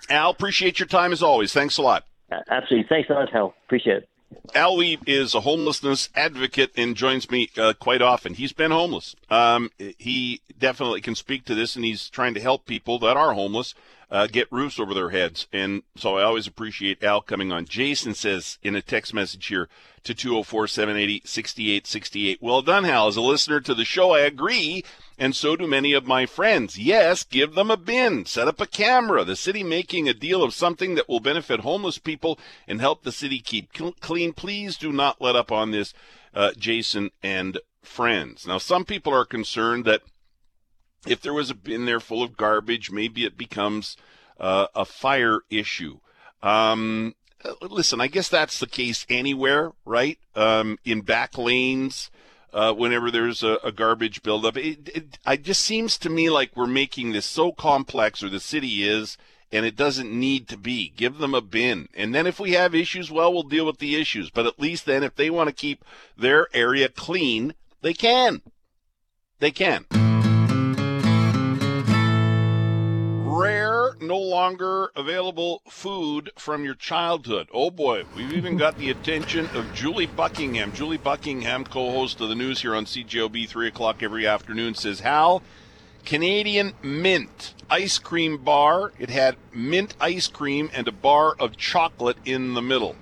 Al, 0.09 0.30
appreciate 0.30 0.78
your 0.78 0.88
time 0.88 1.12
as 1.12 1.23
always. 1.23 1.52
Thanks 1.52 1.76
a 1.76 1.82
lot. 1.82 2.04
Absolutely. 2.30 2.87
Thanks 2.88 3.10
a 3.10 3.14
lot, 3.14 3.30
Hal. 3.30 3.54
Appreciate 3.66 3.99
it. 3.99 4.08
Al 4.54 4.76
Wiebe 4.76 5.08
is 5.08 5.34
a 5.34 5.40
homelessness 5.40 6.08
advocate 6.14 6.70
and 6.76 6.96
joins 6.96 7.30
me 7.30 7.50
uh, 7.56 7.72
quite 7.78 8.00
often. 8.00 8.34
He's 8.34 8.52
been 8.52 8.70
homeless. 8.70 9.16
Um, 9.28 9.70
he 9.99 10.40
definitely 10.56 11.00
can 11.00 11.16
speak 11.16 11.44
to 11.46 11.54
this, 11.54 11.75
and 11.75 11.84
he's 11.84 12.08
trying 12.08 12.34
to 12.34 12.40
help 12.40 12.66
people 12.66 12.99
that 13.00 13.16
are 13.16 13.32
homeless 13.32 13.75
uh, 14.10 14.26
get 14.26 14.50
roofs 14.50 14.78
over 14.78 14.92
their 14.92 15.10
heads. 15.10 15.46
And 15.52 15.82
so 15.96 16.18
I 16.18 16.22
always 16.22 16.46
appreciate 16.46 17.02
Al 17.02 17.20
coming 17.20 17.52
on. 17.52 17.64
Jason 17.64 18.14
says 18.14 18.58
in 18.62 18.75
a 18.75 18.82
text 18.82 19.14
message 19.14 19.46
here 19.46 19.68
to 20.04 20.14
204 20.14 20.66
780 20.66 21.22
6868. 21.25 22.38
Well 22.40 22.62
done, 22.62 22.84
Hal. 22.84 23.08
As 23.08 23.16
a 23.16 23.20
listener 23.20 23.60
to 23.60 23.75
the 23.75 23.84
show, 23.84 24.14
I 24.14 24.20
agree. 24.20 24.84
And 25.20 25.36
so 25.36 25.54
do 25.54 25.66
many 25.66 25.92
of 25.92 26.06
my 26.06 26.24
friends. 26.24 26.78
Yes, 26.78 27.24
give 27.24 27.54
them 27.54 27.70
a 27.70 27.76
bin. 27.76 28.24
Set 28.24 28.48
up 28.48 28.58
a 28.58 28.66
camera. 28.66 29.22
The 29.22 29.36
city 29.36 29.62
making 29.62 30.08
a 30.08 30.14
deal 30.14 30.42
of 30.42 30.54
something 30.54 30.94
that 30.94 31.10
will 31.10 31.20
benefit 31.20 31.60
homeless 31.60 31.98
people 31.98 32.38
and 32.66 32.80
help 32.80 33.02
the 33.02 33.12
city 33.12 33.38
keep 33.38 33.70
clean. 34.00 34.32
Please 34.32 34.78
do 34.78 34.90
not 34.90 35.20
let 35.20 35.36
up 35.36 35.52
on 35.52 35.72
this, 35.72 35.92
uh, 36.34 36.52
Jason 36.56 37.10
and 37.22 37.58
friends. 37.82 38.46
Now, 38.46 38.56
some 38.56 38.86
people 38.86 39.12
are 39.12 39.26
concerned 39.26 39.84
that 39.84 40.00
if 41.06 41.20
there 41.20 41.34
was 41.34 41.50
a 41.50 41.54
bin 41.54 41.84
there 41.84 42.00
full 42.00 42.22
of 42.22 42.38
garbage, 42.38 42.90
maybe 42.90 43.26
it 43.26 43.36
becomes 43.36 43.98
uh, 44.38 44.68
a 44.74 44.86
fire 44.86 45.40
issue. 45.50 45.98
Um, 46.42 47.14
listen, 47.60 48.00
I 48.00 48.06
guess 48.06 48.30
that's 48.30 48.58
the 48.58 48.66
case 48.66 49.04
anywhere, 49.10 49.72
right? 49.84 50.18
Um, 50.34 50.78
in 50.82 51.02
back 51.02 51.36
lanes, 51.36 52.10
uh, 52.52 52.73
whenever 52.73 53.11
there's 53.11 53.42
a, 53.42 53.59
a 53.62 53.73
garbage 53.73 54.23
buildup, 54.23 54.57
it, 54.57 54.88
it, 54.95 55.19
it 55.26 55.42
just 55.42 55.62
seems 55.62 55.99
to 55.99 56.11
me 56.11 56.30
like 56.30 56.57
we're 56.57 56.66
making 56.66 57.12
this 57.12 57.26
so 57.26 57.52
complex, 57.52 58.23
or 58.23 58.28
the 58.28 58.40
city 58.40 58.83
is, 58.83 59.16
and 59.52 59.66
it 59.66 59.76
doesn't 59.76 60.12
need 60.12 60.49
to 60.49 60.57
be. 60.57 60.92
Give 60.97 61.19
them 61.19 61.35
a 61.35 61.40
bin. 61.40 61.88
And 61.95 62.14
then 62.14 62.26
if 62.26 62.38
we 62.38 62.52
have 62.52 62.75
issues, 62.75 63.11
well, 63.11 63.33
we'll 63.33 63.42
deal 63.42 63.66
with 63.66 63.78
the 63.78 63.97
issues. 63.97 64.30
But 64.30 64.47
at 64.47 64.61
least 64.61 64.87
then, 64.87 65.02
if 65.02 65.16
they 65.16 65.30
want 65.30 65.49
to 65.49 65.54
keep 65.54 65.85
their 66.16 66.49
area 66.54 66.88
clean, 66.88 67.54
they 67.83 67.95
can. 67.95 68.42
They 69.38 69.50
can. 69.50 69.87
Rare, 73.25 73.69
no 74.00 74.19
longer 74.19 74.90
available 74.97 75.62
food 75.69 76.30
from 76.37 76.64
your 76.64 76.75
childhood. 76.75 77.49
Oh 77.52 77.71
boy, 77.71 78.04
we've 78.16 78.33
even 78.33 78.57
got 78.57 78.78
the 78.78 78.90
attention 78.90 79.47
of 79.54 79.73
Julie 79.75 80.07
Buckingham. 80.07 80.73
Julie 80.73 80.97
Buckingham, 80.97 81.64
co 81.64 81.90
host 81.90 82.21
of 82.21 82.28
the 82.28 82.35
news 82.35 82.61
here 82.61 82.75
on 82.75 82.85
CJOB, 82.85 83.49
3 83.49 83.69
o'clock 83.69 84.02
every 84.02 84.26
afternoon, 84.26 84.75
says, 84.75 85.00
Hal, 85.00 85.42
Canadian 86.04 86.75
Mint 86.83 87.54
ice 87.71 87.99
cream 87.99 88.38
bar. 88.38 88.92
It 88.99 89.11
had 89.11 89.37
mint 89.52 89.95
ice 90.00 90.26
cream 90.26 90.71
and 90.75 90.88
a 90.88 90.92
bar 90.92 91.35
of 91.38 91.57
chocolate 91.57 92.19
in 92.25 92.54
the 92.54 92.62
middle. 92.62 92.97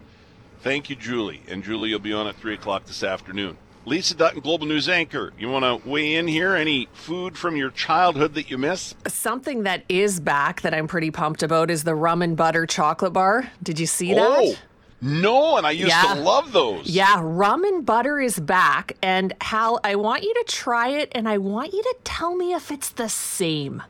Thank 0.60 0.90
you, 0.90 0.96
Julie. 0.96 1.42
And 1.48 1.64
Julie 1.64 1.92
will 1.92 1.98
be 1.98 2.12
on 2.12 2.26
at 2.26 2.36
3 2.36 2.54
o'clock 2.54 2.84
this 2.84 3.02
afternoon. 3.02 3.56
Lisa 3.88 4.14
Dutton, 4.14 4.40
Global 4.40 4.66
News 4.66 4.86
anchor. 4.86 5.32
You 5.38 5.48
want 5.48 5.64
to 5.64 5.88
weigh 5.88 6.16
in 6.16 6.28
here? 6.28 6.54
Any 6.54 6.88
food 6.92 7.38
from 7.38 7.56
your 7.56 7.70
childhood 7.70 8.34
that 8.34 8.50
you 8.50 8.58
miss? 8.58 8.94
Something 9.06 9.62
that 9.62 9.84
is 9.88 10.20
back 10.20 10.60
that 10.60 10.74
I'm 10.74 10.86
pretty 10.86 11.10
pumped 11.10 11.42
about 11.42 11.70
is 11.70 11.84
the 11.84 11.94
rum 11.94 12.20
and 12.20 12.36
butter 12.36 12.66
chocolate 12.66 13.14
bar. 13.14 13.50
Did 13.62 13.80
you 13.80 13.86
see 13.86 14.14
oh, 14.14 14.16
that? 14.16 14.58
No, 15.00 15.56
and 15.56 15.66
I 15.66 15.70
used 15.70 15.88
yeah. 15.88 16.14
to 16.14 16.20
love 16.20 16.52
those. 16.52 16.86
Yeah, 16.86 17.18
rum 17.22 17.64
and 17.64 17.86
butter 17.86 18.20
is 18.20 18.38
back. 18.38 18.92
And 19.02 19.32
Hal, 19.40 19.80
I 19.82 19.94
want 19.94 20.22
you 20.22 20.34
to 20.34 20.44
try 20.46 20.88
it 20.88 21.10
and 21.12 21.26
I 21.26 21.38
want 21.38 21.72
you 21.72 21.82
to 21.82 21.96
tell 22.04 22.36
me 22.36 22.52
if 22.52 22.70
it's 22.70 22.90
the 22.90 23.08
same 23.08 23.82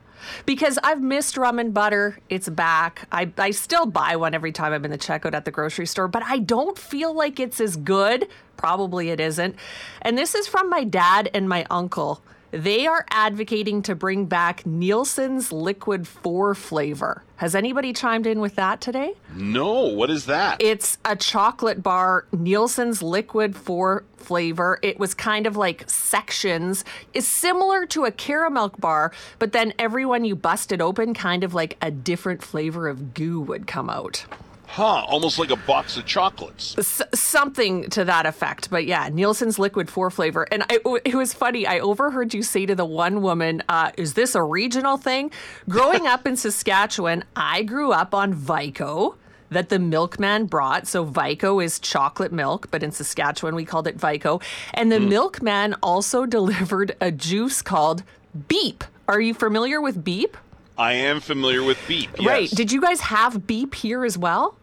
because 0.46 0.78
I've 0.82 1.00
missed 1.02 1.36
rum 1.36 1.58
and 1.58 1.72
butter. 1.72 2.18
It's 2.28 2.48
back. 2.48 3.06
I, 3.12 3.30
I 3.38 3.50
still 3.50 3.86
buy 3.86 4.16
one 4.16 4.34
every 4.34 4.52
time 4.52 4.72
I'm 4.72 4.84
in 4.84 4.90
the 4.90 4.98
checkout 4.98 5.34
at 5.34 5.44
the 5.44 5.50
grocery 5.50 5.86
store, 5.86 6.08
but 6.08 6.22
I 6.22 6.38
don't 6.38 6.78
feel 6.78 7.14
like 7.14 7.40
it's 7.40 7.60
as 7.60 7.76
good. 7.76 8.28
Probably 8.56 9.10
it 9.10 9.20
isn't. 9.20 9.56
And 10.02 10.18
this 10.18 10.34
is 10.34 10.48
from 10.48 10.68
my 10.68 10.84
dad 10.84 11.30
and 11.32 11.48
my 11.48 11.66
uncle. 11.70 12.22
They 12.50 12.86
are 12.86 13.04
advocating 13.10 13.82
to 13.82 13.94
bring 13.94 14.24
back 14.24 14.64
Neilson's 14.64 15.52
Liquid 15.52 16.08
4 16.08 16.54
flavor. 16.54 17.22
Has 17.36 17.54
anybody 17.54 17.92
chimed 17.92 18.26
in 18.26 18.40
with 18.40 18.54
that 18.54 18.80
today? 18.80 19.14
No. 19.34 19.88
What 19.88 20.08
is 20.08 20.26
that? 20.26 20.62
It's 20.62 20.96
a 21.04 21.14
chocolate 21.14 21.82
bar, 21.82 22.24
Neilson's 22.32 23.02
Liquid 23.02 23.54
4 23.54 24.02
flavor. 24.16 24.78
It 24.82 24.98
was 24.98 25.12
kind 25.12 25.46
of 25.46 25.56
like 25.56 25.88
sections. 25.90 26.86
Is 27.12 27.28
similar 27.28 27.84
to 27.86 28.06
a 28.06 28.10
caramel 28.10 28.70
bar, 28.78 29.12
but 29.38 29.52
then 29.52 29.74
every 29.78 30.06
one 30.06 30.24
you 30.24 30.34
busted 30.34 30.80
open, 30.80 31.12
kind 31.12 31.44
of 31.44 31.52
like 31.52 31.76
a 31.82 31.90
different 31.90 32.42
flavor 32.42 32.88
of 32.88 33.12
goo 33.12 33.40
would 33.42 33.66
come 33.66 33.90
out. 33.90 34.24
Huh, 34.68 35.04
almost 35.08 35.38
like 35.38 35.50
a 35.50 35.56
box 35.56 35.96
of 35.96 36.04
chocolates. 36.04 36.76
S- 36.76 37.02
something 37.14 37.88
to 37.90 38.04
that 38.04 38.26
effect. 38.26 38.68
But 38.70 38.84
yeah, 38.84 39.08
Neilson's 39.08 39.58
Liquid 39.58 39.88
4 39.88 40.10
flavor. 40.10 40.46
And 40.52 40.62
I, 40.68 40.78
it 41.04 41.14
was 41.14 41.32
funny. 41.32 41.66
I 41.66 41.78
overheard 41.80 42.34
you 42.34 42.42
say 42.42 42.66
to 42.66 42.74
the 42.74 42.84
one 42.84 43.22
woman, 43.22 43.62
uh, 43.68 43.92
Is 43.96 44.12
this 44.12 44.34
a 44.34 44.42
regional 44.42 44.98
thing? 44.98 45.30
Growing 45.68 46.06
up 46.06 46.26
in 46.26 46.36
Saskatchewan, 46.36 47.24
I 47.34 47.62
grew 47.62 47.92
up 47.92 48.14
on 48.14 48.34
Vico 48.34 49.16
that 49.50 49.70
the 49.70 49.78
milkman 49.78 50.44
brought. 50.44 50.86
So 50.86 51.02
Vico 51.02 51.60
is 51.60 51.78
chocolate 51.78 52.32
milk, 52.32 52.70
but 52.70 52.82
in 52.82 52.92
Saskatchewan 52.92 53.54
we 53.54 53.64
called 53.64 53.86
it 53.86 53.96
Vico. 53.96 54.40
And 54.74 54.92
the 54.92 54.98
mm. 54.98 55.08
milkman 55.08 55.76
also 55.82 56.26
delivered 56.38 56.94
a 57.00 57.10
juice 57.10 57.62
called 57.62 58.02
Beep. 58.48 58.84
Are 59.08 59.20
you 59.20 59.32
familiar 59.32 59.80
with 59.80 60.04
Beep? 60.04 60.36
I 60.78 60.92
am 60.92 61.20
familiar 61.20 61.64
with 61.64 61.78
Beep. 61.88 62.10
Yes. 62.18 62.26
Right. 62.26 62.50
Did 62.50 62.70
you 62.70 62.80
guys 62.80 63.00
have 63.00 63.46
Beep 63.46 63.74
here 63.74 64.04
as 64.04 64.16
well? 64.16 64.56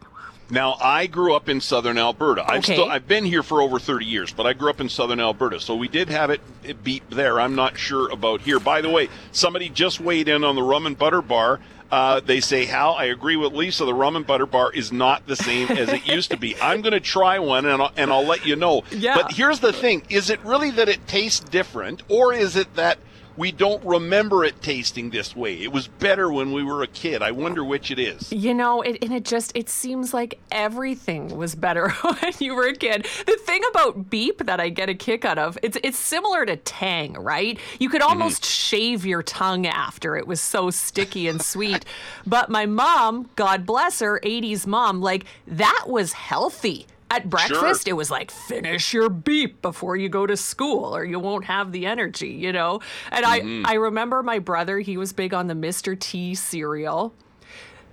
Now 0.50 0.78
I 0.80 1.08
grew 1.08 1.36
up 1.36 1.50
in 1.50 1.60
southern 1.60 1.98
Alberta. 1.98 2.44
I've 2.44 2.60
okay. 2.60 2.74
still 2.74 2.90
I've 2.90 3.08
been 3.08 3.26
here 3.26 3.44
for 3.44 3.62
over 3.62 3.80
30 3.80 4.06
years, 4.06 4.32
but 4.32 4.46
I 4.46 4.54
grew 4.54 4.70
up 4.70 4.80
in 4.80 4.90
southern 4.90 5.20
Alberta. 5.20 5.60
So 5.60 5.76
we 5.76 5.88
did 5.88 6.10
have 6.10 6.30
it, 6.30 6.40
it 6.64 6.84
beep 6.84 7.10
there. 7.10 7.40
I'm 7.40 7.56
not 7.56 7.78
sure 7.78 8.10
about 8.12 8.42
here. 8.42 8.60
By 8.60 8.82
the 8.82 8.90
way, 8.90 9.10
somebody 9.32 9.70
just 9.70 10.00
weighed 10.00 10.28
in 10.28 10.44
on 10.44 10.56
the 10.56 10.62
rum 10.62 10.86
and 10.86 10.98
butter 10.98 11.22
bar. 11.22 11.60
Uh, 11.92 12.20
they 12.20 12.40
say, 12.40 12.66
Hal, 12.66 12.94
I 12.94 13.06
agree 13.06 13.36
with 13.36 13.54
Lisa. 13.54 13.86
The 13.86 13.94
rum 13.94 14.16
and 14.16 14.26
butter 14.26 14.46
bar 14.46 14.72
is 14.72 14.92
not 14.92 15.26
the 15.28 15.36
same 15.36 15.70
as 15.70 15.90
it 15.90 16.08
used 16.08 16.32
to 16.32 16.38
be. 16.38 16.56
I'm 16.62 16.82
going 16.82 16.94
to 16.94 17.00
try 17.00 17.40
one 17.40 17.66
and 17.66 17.82
I'll, 17.82 17.92
and 17.98 18.12
I'll 18.12 18.26
let 18.26 18.46
you 18.46 18.56
know. 18.56 18.84
Yeah. 18.92 19.16
But 19.16 19.34
here's 19.34 19.60
the 19.60 19.74
thing 19.74 20.04
is 20.10 20.30
it 20.30 20.40
really 20.46 20.72
that 20.72 20.90
it 20.90 21.08
tastes 21.08 21.40
different, 21.40 22.04
or 22.08 22.34
is 22.34 22.56
it 22.56 22.74
that 22.76 23.00
we 23.38 23.52
don't 23.52 23.84
remember 23.84 24.44
it 24.44 24.62
tasting 24.62 25.10
this 25.10 25.36
way. 25.36 25.62
It 25.62 25.72
was 25.72 25.88
better 25.88 26.32
when 26.32 26.52
we 26.52 26.64
were 26.64 26.84
a 26.84 26.88
kid. 26.88 27.22
I 27.22 27.32
wonder 27.32 27.64
which 27.64 27.92
it 27.92 28.00
is. 28.00 28.32
You 28.32 28.54
know, 28.54 28.82
it, 28.82 28.98
and 29.02 29.14
it 29.14 29.26
just 29.26 29.52
it 29.56 29.70
seems 29.70 30.14
like 30.14 30.40
everything 30.52 31.36
was 31.36 31.56
better 31.56 31.90
when 32.02 32.34
you 32.40 32.56
were 32.56 32.68
a 32.68 32.74
kid. 32.74 33.08
The 33.26 33.38
thing 33.38 33.62
about 33.70 34.10
beep 34.10 34.46
that 34.46 34.60
I 34.60 34.70
get 34.70 34.90
a 34.90 34.96
kick 34.96 35.26
out 35.26 35.38
of, 35.38 35.58
it's 35.62 35.78
it's 35.84 35.98
similar 35.98 36.46
to 36.46 36.56
tang, 36.56 37.14
right? 37.14 37.60
You 37.80 37.90
could 37.90 38.02
mm-hmm. 38.02 38.10
almost 38.10 38.44
mm-hmm. 38.44 38.50
shave 38.50 39.06
your 39.06 39.24
tongue 39.24 39.68
after 39.68 40.16
it 40.16 40.28
was 40.28 40.42
so 40.42 40.70
sticky 40.70 41.28
and 41.28 41.42
sweet. 41.42 41.86
but 42.26 42.50
my 42.50 42.66
mom, 42.66 43.30
God 43.36 43.66
bless 43.66 44.00
her, 44.00 44.20
80s 44.24 44.66
mom, 44.66 45.02
like 45.02 45.26
that 45.48 45.86
was 45.88 46.14
healthy 46.14 46.88
at 47.12 47.30
breakfast, 47.30 47.86
sure. 47.86 47.92
it 47.92 47.96
was 47.96 48.10
like, 48.10 48.32
finish 48.32 48.94
your 48.94 49.10
beep 49.10 49.62
before 49.62 49.96
you 49.96 50.10
go 50.10 50.26
to 50.26 50.36
school 50.36 50.96
or 50.96 51.04
you 51.06 51.20
won't 51.20 51.46
have 51.46 51.72
the 51.72 51.86
energy, 51.86 52.30
you 52.30 52.52
know? 52.52 52.82
And 53.12 53.26
mm-hmm. 53.26 53.66
I, 53.66 53.72
I 53.72 53.76
remember 53.76 54.24
my 54.24 54.40
brother, 54.40 54.80
he 54.80 54.98
was 54.98 55.14
big 55.14 55.34
on 55.34 55.48
the 55.48 55.54
Mr. 55.54 56.00
T 56.00 56.34
cereal. 56.36 57.14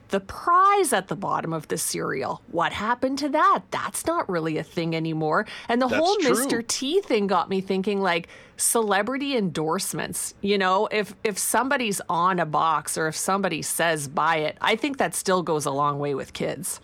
The 0.09 0.21
prize 0.21 0.93
at 0.93 1.09
the 1.09 1.17
bottom 1.17 1.55
of 1.55 1.69
the 1.69 1.79
cereal. 1.79 2.43
What 2.49 2.73
happened 2.73 3.19
to 3.21 3.31
that? 3.31 3.63
That's 3.71 4.07
not 4.07 4.29
really 4.29 4.59
a 4.59 4.63
thing 4.63 4.95
anymore. 4.95 5.47
And 5.71 5.81
the 5.81 5.89
That's 5.89 5.99
whole 5.99 6.17
true. 6.17 6.35
Mr. 6.35 6.67
T 6.67 7.01
thing 7.01 7.27
got 7.27 7.49
me 7.49 7.63
thinking 7.63 8.03
like 8.03 8.29
celebrity 8.59 9.39
endorsements. 9.39 10.35
You 10.43 10.59
know, 10.59 10.87
if 10.93 11.15
if 11.25 11.39
somebody's 11.39 12.03
on 12.11 12.41
a 12.41 12.45
box 12.45 12.99
or 12.99 13.09
if 13.09 13.17
somebody 13.17 13.63
says 13.63 14.07
buy 14.07 14.37
it, 14.37 14.59
I 14.61 14.77
think 14.77 14.99
that 14.99 15.15
still 15.15 15.43
goes 15.43 15.65
a 15.65 15.71
long 15.71 15.99
way 15.99 16.15
with 16.15 16.35
kids. 16.35 16.83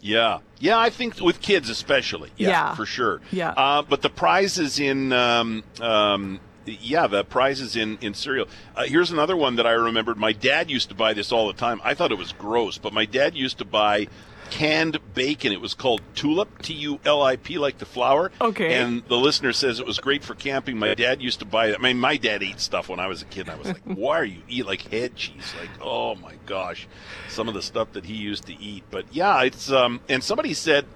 Yeah, 0.00 0.38
yeah, 0.58 0.78
I 0.78 0.90
think 0.90 1.20
with 1.20 1.40
kids 1.40 1.68
especially. 1.68 2.30
Yeah, 2.36 2.48
yeah. 2.48 2.74
for 2.74 2.86
sure. 2.86 3.20
Yeah, 3.30 3.50
uh, 3.50 3.82
but 3.82 4.02
the 4.02 4.10
prizes 4.10 4.78
in, 4.78 5.12
um, 5.12 5.64
um, 5.80 6.40
yeah, 6.66 7.06
the 7.06 7.24
prizes 7.24 7.76
in 7.76 7.98
in 8.00 8.14
cereal. 8.14 8.46
Uh, 8.76 8.84
here's 8.84 9.10
another 9.10 9.36
one 9.36 9.56
that 9.56 9.66
I 9.66 9.72
remembered. 9.72 10.16
My 10.16 10.32
dad 10.32 10.70
used 10.70 10.88
to 10.90 10.94
buy 10.94 11.14
this 11.14 11.32
all 11.32 11.46
the 11.48 11.52
time. 11.52 11.80
I 11.82 11.94
thought 11.94 12.12
it 12.12 12.18
was 12.18 12.32
gross, 12.32 12.78
but 12.78 12.92
my 12.92 13.06
dad 13.06 13.34
used 13.34 13.58
to 13.58 13.64
buy 13.64 14.08
canned 14.50 14.98
bacon. 15.14 15.52
It 15.52 15.60
was 15.60 15.74
called 15.74 16.02
Tulip, 16.14 16.62
T 16.62 16.74
U 16.74 17.00
L 17.04 17.22
I 17.22 17.36
P, 17.36 17.58
like 17.58 17.78
the 17.78 17.86
flower. 17.86 18.30
Okay. 18.40 18.74
And 18.74 19.02
the 19.08 19.16
listener 19.16 19.52
says 19.52 19.80
it 19.80 19.86
was 19.86 19.98
great 19.98 20.24
for 20.24 20.34
camping. 20.34 20.78
My 20.78 20.94
dad 20.94 21.22
used 21.22 21.40
to 21.40 21.44
buy 21.44 21.68
it. 21.68 21.76
I 21.78 21.82
mean, 21.82 21.98
my 21.98 22.16
dad 22.16 22.42
ate 22.42 22.60
stuff 22.60 22.88
when 22.88 23.00
I 23.00 23.06
was 23.06 23.22
a 23.22 23.24
kid. 23.26 23.48
And 23.48 23.50
I 23.50 23.56
was 23.56 23.68
like, 23.68 23.82
why 23.84 24.18
are 24.18 24.24
you 24.24 24.42
eat 24.48 24.66
like 24.66 24.82
head 24.82 25.16
cheese? 25.16 25.54
Like, 25.60 25.70
oh 25.80 26.14
my 26.16 26.34
gosh, 26.46 26.88
some 27.28 27.48
of 27.48 27.54
the 27.54 27.62
stuff 27.62 27.92
that 27.92 28.04
he 28.04 28.14
used 28.14 28.46
to 28.46 28.54
eat. 28.60 28.84
But 28.90 29.06
yeah, 29.12 29.42
it's 29.42 29.70
um. 29.70 30.00
And 30.08 30.22
somebody 30.22 30.54
said 30.54 30.86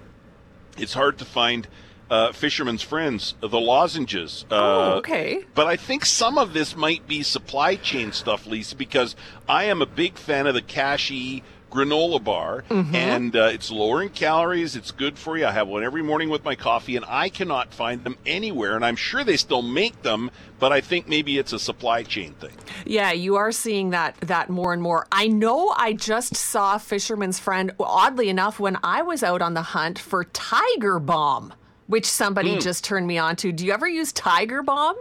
it's 0.77 0.93
hard 0.93 1.17
to 1.19 1.25
find. 1.25 1.67
Uh, 2.09 2.31
Fisherman's 2.31 2.83
Friends, 2.83 3.33
the 3.39 3.59
lozenges. 3.59 4.45
Uh, 4.51 4.55
oh, 4.55 4.91
okay. 4.97 5.45
But 5.55 5.65
I 5.65 5.77
think 5.77 6.05
some 6.05 6.37
of 6.37 6.53
this 6.53 6.75
might 6.75 7.07
be 7.07 7.23
supply 7.23 7.75
chain 7.75 8.11
stuff, 8.11 8.45
Lisa, 8.45 8.75
because 8.75 9.15
I 9.47 9.63
am 9.63 9.81
a 9.81 9.87
big 9.87 10.17
fan 10.17 10.45
of 10.45 10.53
the 10.53 10.61
Kashi 10.61 11.43
granola 11.73 12.23
bar, 12.23 12.63
Mm-hmm. 12.69 12.95
and 12.95 13.35
uh, 13.35 13.49
it's 13.51 13.71
lower 13.71 14.01
in 14.03 14.09
calories. 14.09 14.75
It's 14.75 14.91
good 14.91 15.17
for 15.17 15.37
you. 15.37 15.45
I 15.45 15.51
have 15.51 15.67
one 15.67 15.83
every 15.83 16.03
morning 16.03 16.29
with 16.29 16.43
my 16.43 16.55
coffee, 16.55 16.95
and 16.95 17.05
I 17.07 17.29
cannot 17.29 17.73
find 17.73 18.03
them 18.03 18.17
anywhere. 18.25 18.75
And 18.75 18.85
I'm 18.85 18.95
sure 18.95 19.23
they 19.23 19.37
still 19.37 19.61
make 19.61 20.01
them, 20.03 20.29
but 20.59 20.71
I 20.71 20.81
think 20.81 21.07
maybe 21.07 21.37
it's 21.37 21.53
a 21.53 21.59
supply 21.59 22.03
chain 22.03 22.33
thing. 22.33 22.51
Yeah, 22.85 23.11
you 23.11 23.35
are 23.35 23.51
seeing 23.51 23.89
that 23.91 24.15
that 24.21 24.49
more 24.49 24.73
and 24.73 24.81
more. 24.81 25.07
I 25.11 25.27
know 25.27 25.73
I 25.75 25.93
just 25.93 26.35
saw 26.35 26.77
Fisherman's 26.77 27.39
Friend, 27.39 27.71
oddly 27.79 28.29
enough, 28.29 28.59
when 28.59 28.77
I 28.83 29.01
was 29.01 29.23
out 29.23 29.41
on 29.41 29.53
the 29.55 29.61
hunt 29.61 29.97
for 29.99 30.23
Tiger 30.25 30.99
Balm 30.99 31.53
which 31.87 32.05
somebody 32.05 32.57
just 32.59 32.81
turned 32.85 33.05
me 33.05 33.17
on 33.17 33.35
to. 33.35 33.51
Do 33.51 33.65
you 33.65 33.73
ever 33.73 33.87
use 33.87 34.13
Tiger 34.13 34.63
Balm? 34.63 34.95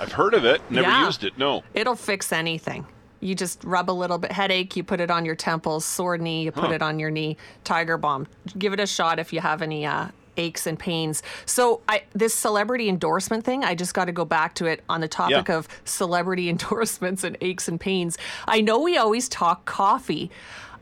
I've 0.00 0.12
heard 0.12 0.32
of 0.32 0.46
it, 0.46 0.62
never 0.70 0.88
Yeah. 0.88 1.04
used 1.04 1.24
it. 1.24 1.36
No. 1.36 1.62
It'll 1.74 1.94
fix 1.94 2.32
anything. 2.32 2.86
You 3.22 3.36
just 3.36 3.62
rub 3.62 3.88
a 3.88 3.92
little 3.92 4.18
bit 4.18 4.32
headache, 4.32 4.74
you 4.76 4.82
put 4.82 5.00
it 5.00 5.08
on 5.10 5.24
your 5.24 5.36
temples, 5.36 5.84
sore 5.84 6.18
knee, 6.18 6.42
you 6.42 6.50
put 6.52 6.72
it 6.72 6.82
on 6.82 6.98
your 6.98 7.10
knee. 7.10 7.36
Tiger 7.62 7.96
Balm. 7.96 8.26
Give 8.58 8.72
it 8.72 8.80
a 8.80 8.86
shot 8.86 9.20
if 9.20 9.32
you 9.32 9.38
have 9.40 9.62
any 9.62 9.86
uh, 9.86 10.08
aches 10.36 10.66
and 10.66 10.76
pains. 10.76 11.22
So 11.46 11.82
I 11.88 12.02
this 12.14 12.34
celebrity 12.34 12.88
endorsement 12.88 13.44
thing, 13.44 13.62
I 13.62 13.76
just 13.76 13.94
got 13.94 14.06
to 14.06 14.12
go 14.12 14.24
back 14.24 14.54
to 14.56 14.66
it 14.66 14.82
on 14.88 15.00
the 15.00 15.06
topic 15.08 15.46
Yeah. 15.48 15.56
of 15.56 15.68
celebrity 15.84 16.48
endorsements 16.54 17.22
and 17.22 17.36
aches 17.40 17.68
and 17.68 17.78
pains. 17.78 18.18
I 18.48 18.60
know 18.60 18.80
we 18.80 18.96
always 18.96 19.28
talk 19.28 19.64
coffee. 19.66 20.30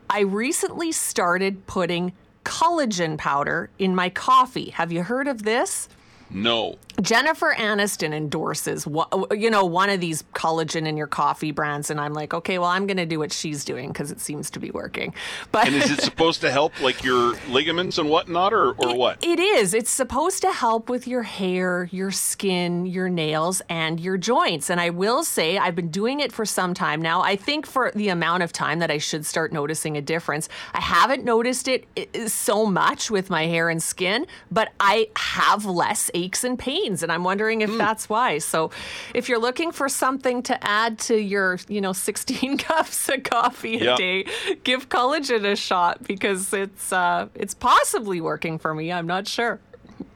I 0.09 0.21
recently 0.21 0.91
started 0.91 1.67
putting 1.67 2.11
collagen 2.43 3.19
powder 3.19 3.69
in 3.77 3.93
my 3.95 4.09
coffee. 4.09 4.71
Have 4.71 4.91
you 4.91 5.03
heard 5.03 5.27
of 5.27 5.43
this? 5.43 5.87
No. 6.31 6.77
Jennifer 7.01 7.53
Aniston 7.57 8.13
endorses, 8.13 8.85
one- 8.85 9.07
you 9.31 9.49
know, 9.49 9.65
one 9.65 9.89
of 9.89 9.99
these 9.99 10.23
collagen 10.33 10.87
in 10.87 10.97
your 10.97 11.07
coffee 11.07 11.51
brands, 11.51 11.89
and 11.89 11.99
I'm 11.99 12.13
like, 12.13 12.33
okay, 12.33 12.59
well, 12.59 12.69
I'm 12.69 12.85
going 12.85 12.97
to 12.97 13.05
do 13.05 13.19
what 13.19 13.33
she's 13.33 13.65
doing 13.65 13.89
because 13.89 14.11
it 14.11 14.19
seems 14.19 14.49
to 14.51 14.59
be 14.59 14.71
working. 14.71 15.13
But 15.51 15.67
And 15.67 15.75
is 15.75 15.89
it 15.89 16.01
supposed 16.01 16.41
to 16.41 16.51
help 16.51 16.79
like 16.81 17.03
your 17.03 17.35
ligaments 17.49 17.97
and 17.97 18.09
whatnot, 18.09 18.53
or, 18.53 18.73
or 18.73 18.95
what? 18.95 19.23
It 19.23 19.39
is. 19.39 19.73
It's 19.73 19.91
supposed 19.91 20.41
to 20.41 20.51
help 20.51 20.89
with 20.89 21.07
your 21.07 21.23
hair, 21.23 21.89
your 21.91 22.11
skin, 22.11 22.85
your 22.85 23.09
nails, 23.09 23.61
and 23.69 23.99
your 23.99 24.17
joints. 24.17 24.69
And 24.69 24.79
I 24.79 24.89
will 24.89 25.23
say, 25.23 25.57
I've 25.57 25.75
been 25.75 25.89
doing 25.89 26.19
it 26.19 26.31
for 26.31 26.45
some 26.45 26.73
time 26.73 27.01
now. 27.01 27.21
I 27.21 27.35
think 27.35 27.65
for 27.65 27.91
the 27.95 28.09
amount 28.09 28.43
of 28.43 28.51
time 28.51 28.79
that 28.79 28.91
I 28.91 28.97
should 28.97 29.25
start 29.25 29.51
noticing 29.53 29.97
a 29.97 30.01
difference. 30.01 30.49
I 30.73 30.81
haven't 30.81 31.23
noticed 31.23 31.67
it 31.67 31.87
so 32.29 32.65
much 32.65 33.09
with 33.09 33.29
my 33.29 33.45
hair 33.47 33.69
and 33.69 33.81
skin, 33.81 34.27
but 34.51 34.71
I 34.79 35.09
have 35.15 35.65
less 35.65 36.11
aches 36.13 36.43
and 36.43 36.59
pains. 36.59 36.90
And 37.03 37.11
I'm 37.11 37.23
wondering 37.23 37.61
if 37.61 37.69
Hmm. 37.69 37.77
that's 37.77 38.09
why. 38.09 38.39
So 38.39 38.71
if 39.13 39.29
you're 39.29 39.39
looking 39.39 39.71
for 39.71 39.87
something 39.89 40.43
to 40.43 40.55
add 40.67 40.99
to 41.07 41.15
your, 41.15 41.59
you 41.69 41.79
know, 41.81 41.93
16 41.93 42.57
cups 42.67 43.07
of 43.09 43.23
coffee 43.23 43.79
a 43.79 43.83
Yeah. 43.85 43.95
day, 43.95 44.25
give 44.63 44.89
collagen 44.89 45.45
a 45.45 45.55
shot 45.55 46.03
because 46.03 46.53
it's 46.53 46.91
uh, 46.91 47.27
it's 47.35 47.53
possibly 47.53 48.19
working 48.21 48.59
for 48.59 48.73
me. 48.75 48.91
I'm 48.91 49.07
not 49.07 49.27
sure. 49.27 49.59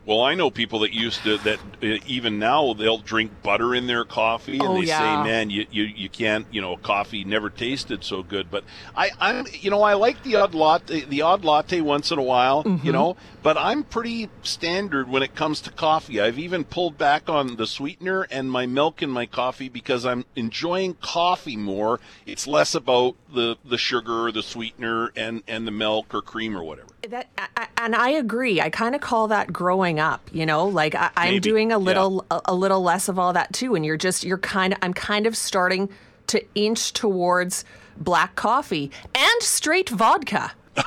Well, 0.05 0.21
I 0.21 0.35
know 0.35 0.51
people 0.51 0.79
that 0.79 0.93
used 0.93 1.23
to 1.23 1.37
that 1.39 1.59
uh, 1.81 1.97
even 2.05 2.37
now 2.37 2.73
they'll 2.73 2.99
drink 2.99 3.31
butter 3.41 3.73
in 3.73 3.87
their 3.87 4.05
coffee, 4.05 4.59
and 4.59 4.67
Oh, 4.69 4.73
they 4.75 4.85
yeah. 4.85 4.99
say, 4.99 5.23
"Man, 5.23 5.49
you, 5.49 5.65
you 5.71 5.83
you 5.83 6.09
can't, 6.09 6.45
you 6.51 6.61
know, 6.61 6.77
coffee 6.77 7.23
never 7.23 7.49
tasted 7.49 8.03
so 8.03 8.21
good." 8.21 8.51
But 8.51 8.63
I, 8.95 9.09
I'm, 9.19 9.45
you 9.61 9.71
know, 9.71 9.81
I 9.81 9.93
like 9.95 10.21
the 10.23 10.35
odd 10.35 10.53
latte, 10.53 11.05
the 11.05 11.21
odd 11.23 11.43
latte 11.43 11.81
once 11.81 12.11
in 12.11 12.19
a 12.19 12.23
while, 12.23 12.63
Mm-hmm. 12.63 12.85
you 12.85 12.91
know. 12.93 13.17
But 13.41 13.57
I'm 13.57 13.83
pretty 13.83 14.29
standard 14.43 15.09
when 15.09 15.23
it 15.23 15.35
comes 15.35 15.59
to 15.61 15.71
coffee. 15.71 16.19
I've 16.21 16.39
even 16.39 16.65
pulled 16.65 16.97
back 16.97 17.29
on 17.29 17.55
the 17.57 17.67
sweetener 17.67 18.27
and 18.31 18.51
my 18.51 18.65
milk 18.65 19.01
in 19.03 19.09
my 19.09 19.25
coffee 19.25 19.69
because 19.69 20.05
I'm 20.05 20.25
enjoying 20.35 20.95
coffee 20.95 21.57
more. 21.57 21.99
It's 22.25 22.45
less 22.47 22.75
about 22.75 23.15
the 23.33 23.57
the 23.65 23.77
sugar, 23.77 24.27
or 24.27 24.31
the 24.31 24.43
sweetener, 24.43 25.11
and 25.15 25.41
and 25.47 25.65
the 25.67 25.71
milk 25.71 26.13
or 26.13 26.21
cream 26.21 26.55
or 26.55 26.63
whatever. 26.63 26.89
That 27.07 27.27
I, 27.37 27.67
and 27.77 27.95
I 27.95 28.09
agree. 28.09 28.61
I 28.61 28.69
kind 28.69 28.95
of 28.95 29.01
call 29.01 29.27
that 29.27 29.53
growing 29.53 29.99
up. 29.99 30.29
You 30.33 30.45
know, 30.45 30.65
like 30.65 30.95
I, 30.95 31.11
I'm 31.15 31.33
Maybe, 31.35 31.39
doing 31.39 31.71
a 31.71 31.75
yeah. 31.79 31.85
little 31.85 32.25
a, 32.31 32.41
a 32.45 32.55
little 32.55 32.81
less 32.81 33.07
of 33.09 33.19
all 33.19 33.33
that 33.33 33.53
too. 33.53 33.75
And 33.75 33.85
you're 33.85 33.97
just 33.97 34.23
you're 34.23 34.37
kind 34.37 34.73
of 34.73 34.79
I'm 34.81 34.93
kind 34.93 35.27
of 35.27 35.37
starting 35.37 35.89
to 36.27 36.43
inch 36.55 36.93
towards 36.93 37.63
black 37.97 38.35
coffee 38.35 38.91
and 39.13 39.41
straight 39.43 39.89
vodka. 39.89 40.51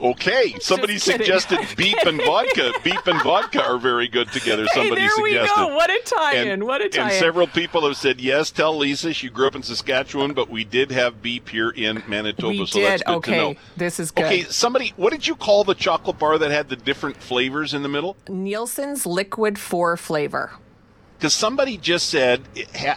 Okay, 0.00 0.56
somebody 0.60 0.98
suggested 0.98 1.58
beep 1.76 1.98
and 2.06 2.20
vodka. 2.22 2.72
Beep 2.82 3.06
and 3.06 3.20
vodka 3.22 3.62
are 3.62 3.78
very 3.78 4.08
good 4.08 4.30
together. 4.32 4.66
Somebody 4.68 5.02
hey, 5.02 5.06
there 5.06 5.16
suggested. 5.16 5.60
we 5.60 5.68
go. 5.68 5.74
What 5.74 5.90
a 5.90 6.00
tie-in! 6.04 6.48
And, 6.48 6.64
what 6.64 6.80
a 6.80 6.88
tie-in! 6.88 7.08
And 7.08 7.18
several 7.18 7.46
people 7.46 7.86
have 7.86 7.96
said 7.96 8.20
yes. 8.20 8.50
Tell 8.50 8.76
Lisa 8.76 9.12
she 9.12 9.28
grew 9.28 9.46
up 9.46 9.54
in 9.54 9.62
Saskatchewan, 9.62 10.32
but 10.32 10.48
we 10.48 10.64
did 10.64 10.90
have 10.90 11.22
beep 11.22 11.48
here 11.48 11.70
in 11.70 12.02
Manitoba, 12.08 12.48
we 12.48 12.66
so 12.66 12.80
that's 12.80 13.02
did. 13.02 13.06
good 13.06 13.16
okay, 13.16 13.32
to 13.32 13.36
know. 13.36 13.54
this 13.76 14.00
is 14.00 14.10
good. 14.10 14.24
Okay, 14.24 14.42
somebody, 14.44 14.92
what 14.96 15.12
did 15.12 15.26
you 15.26 15.36
call 15.36 15.64
the 15.64 15.74
chocolate 15.74 16.18
bar 16.18 16.38
that 16.38 16.50
had 16.50 16.68
the 16.68 16.76
different 16.76 17.16
flavors 17.16 17.74
in 17.74 17.82
the 17.82 17.88
middle? 17.88 18.16
Neilson's 18.28 19.06
Liquid 19.06 19.58
Four 19.58 19.96
flavor. 19.96 20.52
Because 21.20 21.34
somebody 21.34 21.76
just 21.76 22.08
said, 22.08 22.40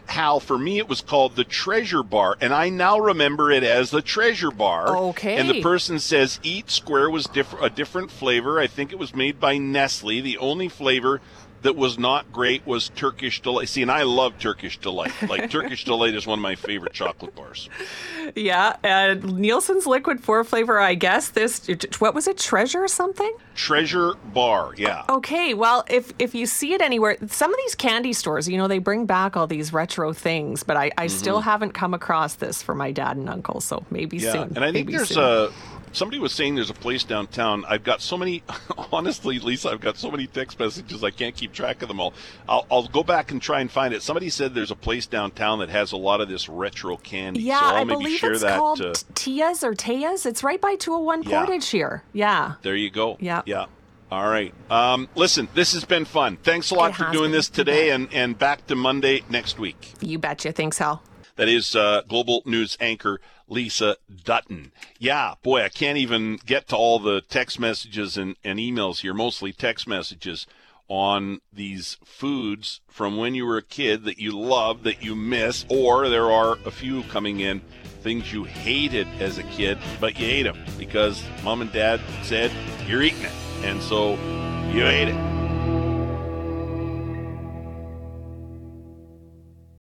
Hal, 0.05 0.39
for 0.39 0.57
me 0.57 0.77
it 0.77 0.87
was 0.87 1.01
called 1.01 1.35
the 1.35 1.43
Treasure 1.43 2.03
Bar, 2.03 2.37
and 2.39 2.53
I 2.53 2.69
now 2.69 2.97
remember 2.97 3.51
it 3.51 3.65
as 3.65 3.91
the 3.91 4.01
Treasure 4.01 4.49
Bar. 4.49 4.95
Okay. 4.95 5.35
And 5.35 5.49
the 5.49 5.61
person 5.61 5.99
says 5.99 6.39
each 6.41 6.71
square 6.71 7.09
was 7.09 7.25
diff- 7.25 7.61
a 7.61 7.69
different 7.69 8.11
flavor. 8.11 8.61
I 8.61 8.67
think 8.67 8.93
it 8.93 8.97
was 8.97 9.13
made 9.13 9.41
by 9.41 9.57
Nestle. 9.57 10.21
The 10.21 10.37
only 10.37 10.69
flavor 10.69 11.19
that 11.63 11.75
was 11.75 11.97
not 11.99 12.31
great 12.31 12.65
was 12.65 12.89
Turkish 12.89 13.41
Delight. 13.41 13.67
See, 13.69 13.81
and 13.81 13.91
I 13.91 14.03
love 14.03 14.37
Turkish 14.39 14.77
Delight. 14.79 15.11
Like 15.27 15.49
Turkish 15.49 15.83
Delight 15.85 16.15
is 16.15 16.25
one 16.27 16.39
of 16.39 16.43
my 16.43 16.55
favorite 16.55 16.93
chocolate 16.93 17.35
bars. 17.35 17.69
Yeah, 18.35 18.77
and 18.83 19.23
Neilson's 19.23 19.85
Liquid 19.85 20.21
Four 20.23 20.43
flavor. 20.43 20.79
I 20.79 20.93
guess 20.95 21.29
this. 21.29 21.67
What 21.99 22.13
was 22.15 22.27
it? 22.27 22.37
Treasure 22.37 22.83
or 22.83 22.87
something? 22.87 23.35
Treasure 23.55 24.13
Bar, 24.33 24.73
yeah. 24.77 25.03
Okay, 25.09 25.53
well, 25.53 25.83
if 25.89 26.13
if 26.19 26.33
you 26.33 26.45
see 26.45 26.73
it 26.73 26.81
anywhere, 26.81 27.17
some 27.27 27.51
of 27.53 27.57
these 27.65 27.75
candy 27.75 28.13
stores, 28.13 28.47
you 28.47 28.57
know, 28.57 28.67
they 28.67 28.79
bring 28.79 29.05
back 29.05 29.35
all 29.35 29.47
these 29.47 29.73
retro 29.73 30.13
things, 30.13 30.63
but 30.63 30.77
I, 30.77 30.91
I 30.97 31.07
still 31.07 31.41
haven't 31.41 31.71
come 31.73 31.93
across 31.93 32.35
this 32.35 32.61
for 32.63 32.73
my 32.75 32.91
dad 32.91 33.17
and 33.17 33.29
uncle, 33.29 33.59
so 33.59 33.83
maybe 33.89 34.13
Mm-hmm. 34.13 34.25
Yeah, 34.25 34.31
soon. 34.33 34.55
and 34.55 34.59
I 34.59 34.71
think 34.71 34.87
maybe 34.87 34.97
there's 34.97 35.09
soon. 35.09 35.23
a. 35.23 35.49
Somebody 35.93 36.19
was 36.19 36.33
saying 36.33 36.55
there's 36.55 36.69
a 36.71 36.73
place 36.73 37.03
downtown. 37.03 37.63
I've 37.69 37.83
got 37.83 38.01
so 38.01 38.17
many, 38.17 38.43
honestly, 38.91 39.39
Lisa, 39.39 39.69
I've 39.69 39.79
got 39.79 39.95
so 39.95 40.09
many 40.11 40.27
text 40.27 40.59
messages 40.59 41.03
I 41.03 41.11
can't 41.11 41.35
keep 41.35 41.53
track 41.53 41.81
of 41.83 41.87
them 41.87 41.99
all. 42.01 42.13
I'll, 42.49 42.65
I'll 42.71 42.87
go 42.87 43.03
back 43.03 43.31
and 43.31 43.41
try 43.41 43.61
and 43.61 43.71
find 43.71 43.93
it. 43.93 44.01
Somebody 44.01 44.29
said 44.29 44.55
there's 44.55 44.71
a 44.71 44.75
place 44.75 45.05
downtown 45.05 45.59
that 45.59 45.69
has 45.69 45.91
a 45.91 45.97
lot 45.97 46.19
of 46.19 46.27
this 46.29 46.49
retro 46.49 46.97
candy. 46.97 47.41
Yeah, 47.43 47.59
so 47.59 47.65
I'll 47.67 47.75
I 47.75 47.83
maybe 47.83 47.97
believe 47.99 48.19
share 48.19 48.31
it's 48.33 48.41
that. 48.41 48.57
called 48.57 48.81
uh, 48.81 48.93
Tia's 49.13 49.63
or 49.63 49.75
Tea's. 49.75 50.25
It's 50.25 50.43
right 50.43 50.59
by 50.59 50.75
201 50.75 51.23
Yeah. 51.23 51.45
Portage 51.45 51.69
here. 51.69 52.03
Yeah. 52.11 52.55
there 52.63 52.75
you 52.75 52.89
go. 52.89 53.17
Yeah. 53.19 53.43
Yeah. 53.45 53.65
All 54.11 54.27
right. 54.27 54.53
Um, 54.69 55.09
listen, 55.15 55.47
this 55.55 55.73
has 55.73 55.85
been 55.85 56.05
fun. 56.05 56.37
Thanks 56.37 56.69
a 56.71 56.75
lot 56.75 56.91
It 56.91 56.95
for 56.95 57.11
doing 57.11 57.31
this 57.31 57.49
today, 57.49 57.89
and, 57.91 58.11
and 58.13 58.37
back 58.37 58.67
to 58.67 58.75
Monday 58.75 59.23
next 59.29 59.57
week. 59.59 59.93
You 60.01 60.19
betcha. 60.19 60.51
Thanks, 60.51 60.77
Hal. 60.77 61.01
That 61.35 61.49
is 61.49 61.75
uh, 61.75 62.01
global 62.07 62.43
news 62.45 62.77
anchor 62.79 63.19
Lisa 63.47 63.97
Dutton. 64.23 64.71
Yeah, 64.99 65.35
boy, 65.41 65.63
I 65.63 65.69
can't 65.69 65.97
even 65.97 66.39
get 66.45 66.67
to 66.69 66.75
all 66.75 66.99
the 66.99 67.21
text 67.21 67.59
messages 67.59 68.17
and, 68.17 68.35
and 68.43 68.59
emails 68.59 69.01
here, 69.01 69.13
mostly 69.13 69.51
text 69.51 69.87
messages 69.87 70.45
on 70.87 71.39
these 71.51 71.97
foods 72.03 72.81
from 72.87 73.17
when 73.17 73.33
you 73.33 73.45
were 73.45 73.57
a 73.57 73.63
kid 73.63 74.03
that 74.03 74.19
you 74.19 74.37
love, 74.37 74.83
that 74.83 75.03
you 75.03 75.15
miss, 75.15 75.65
or 75.69 76.09
there 76.09 76.31
are 76.31 76.57
a 76.65 76.71
few 76.71 77.03
coming 77.03 77.39
in, 77.39 77.61
things 78.01 78.31
you 78.33 78.43
hated 78.43 79.07
as 79.19 79.37
a 79.37 79.43
kid, 79.43 79.77
but 79.99 80.19
you 80.19 80.27
ate 80.27 80.43
them 80.43 80.59
because 80.77 81.23
mom 81.43 81.61
and 81.61 81.71
dad 81.71 82.01
said 82.23 82.51
you're 82.85 83.01
eating 83.01 83.23
it. 83.23 83.31
And 83.63 83.81
so 83.81 84.11
you 84.73 84.85
ate 84.85 85.07
it. 85.07 85.32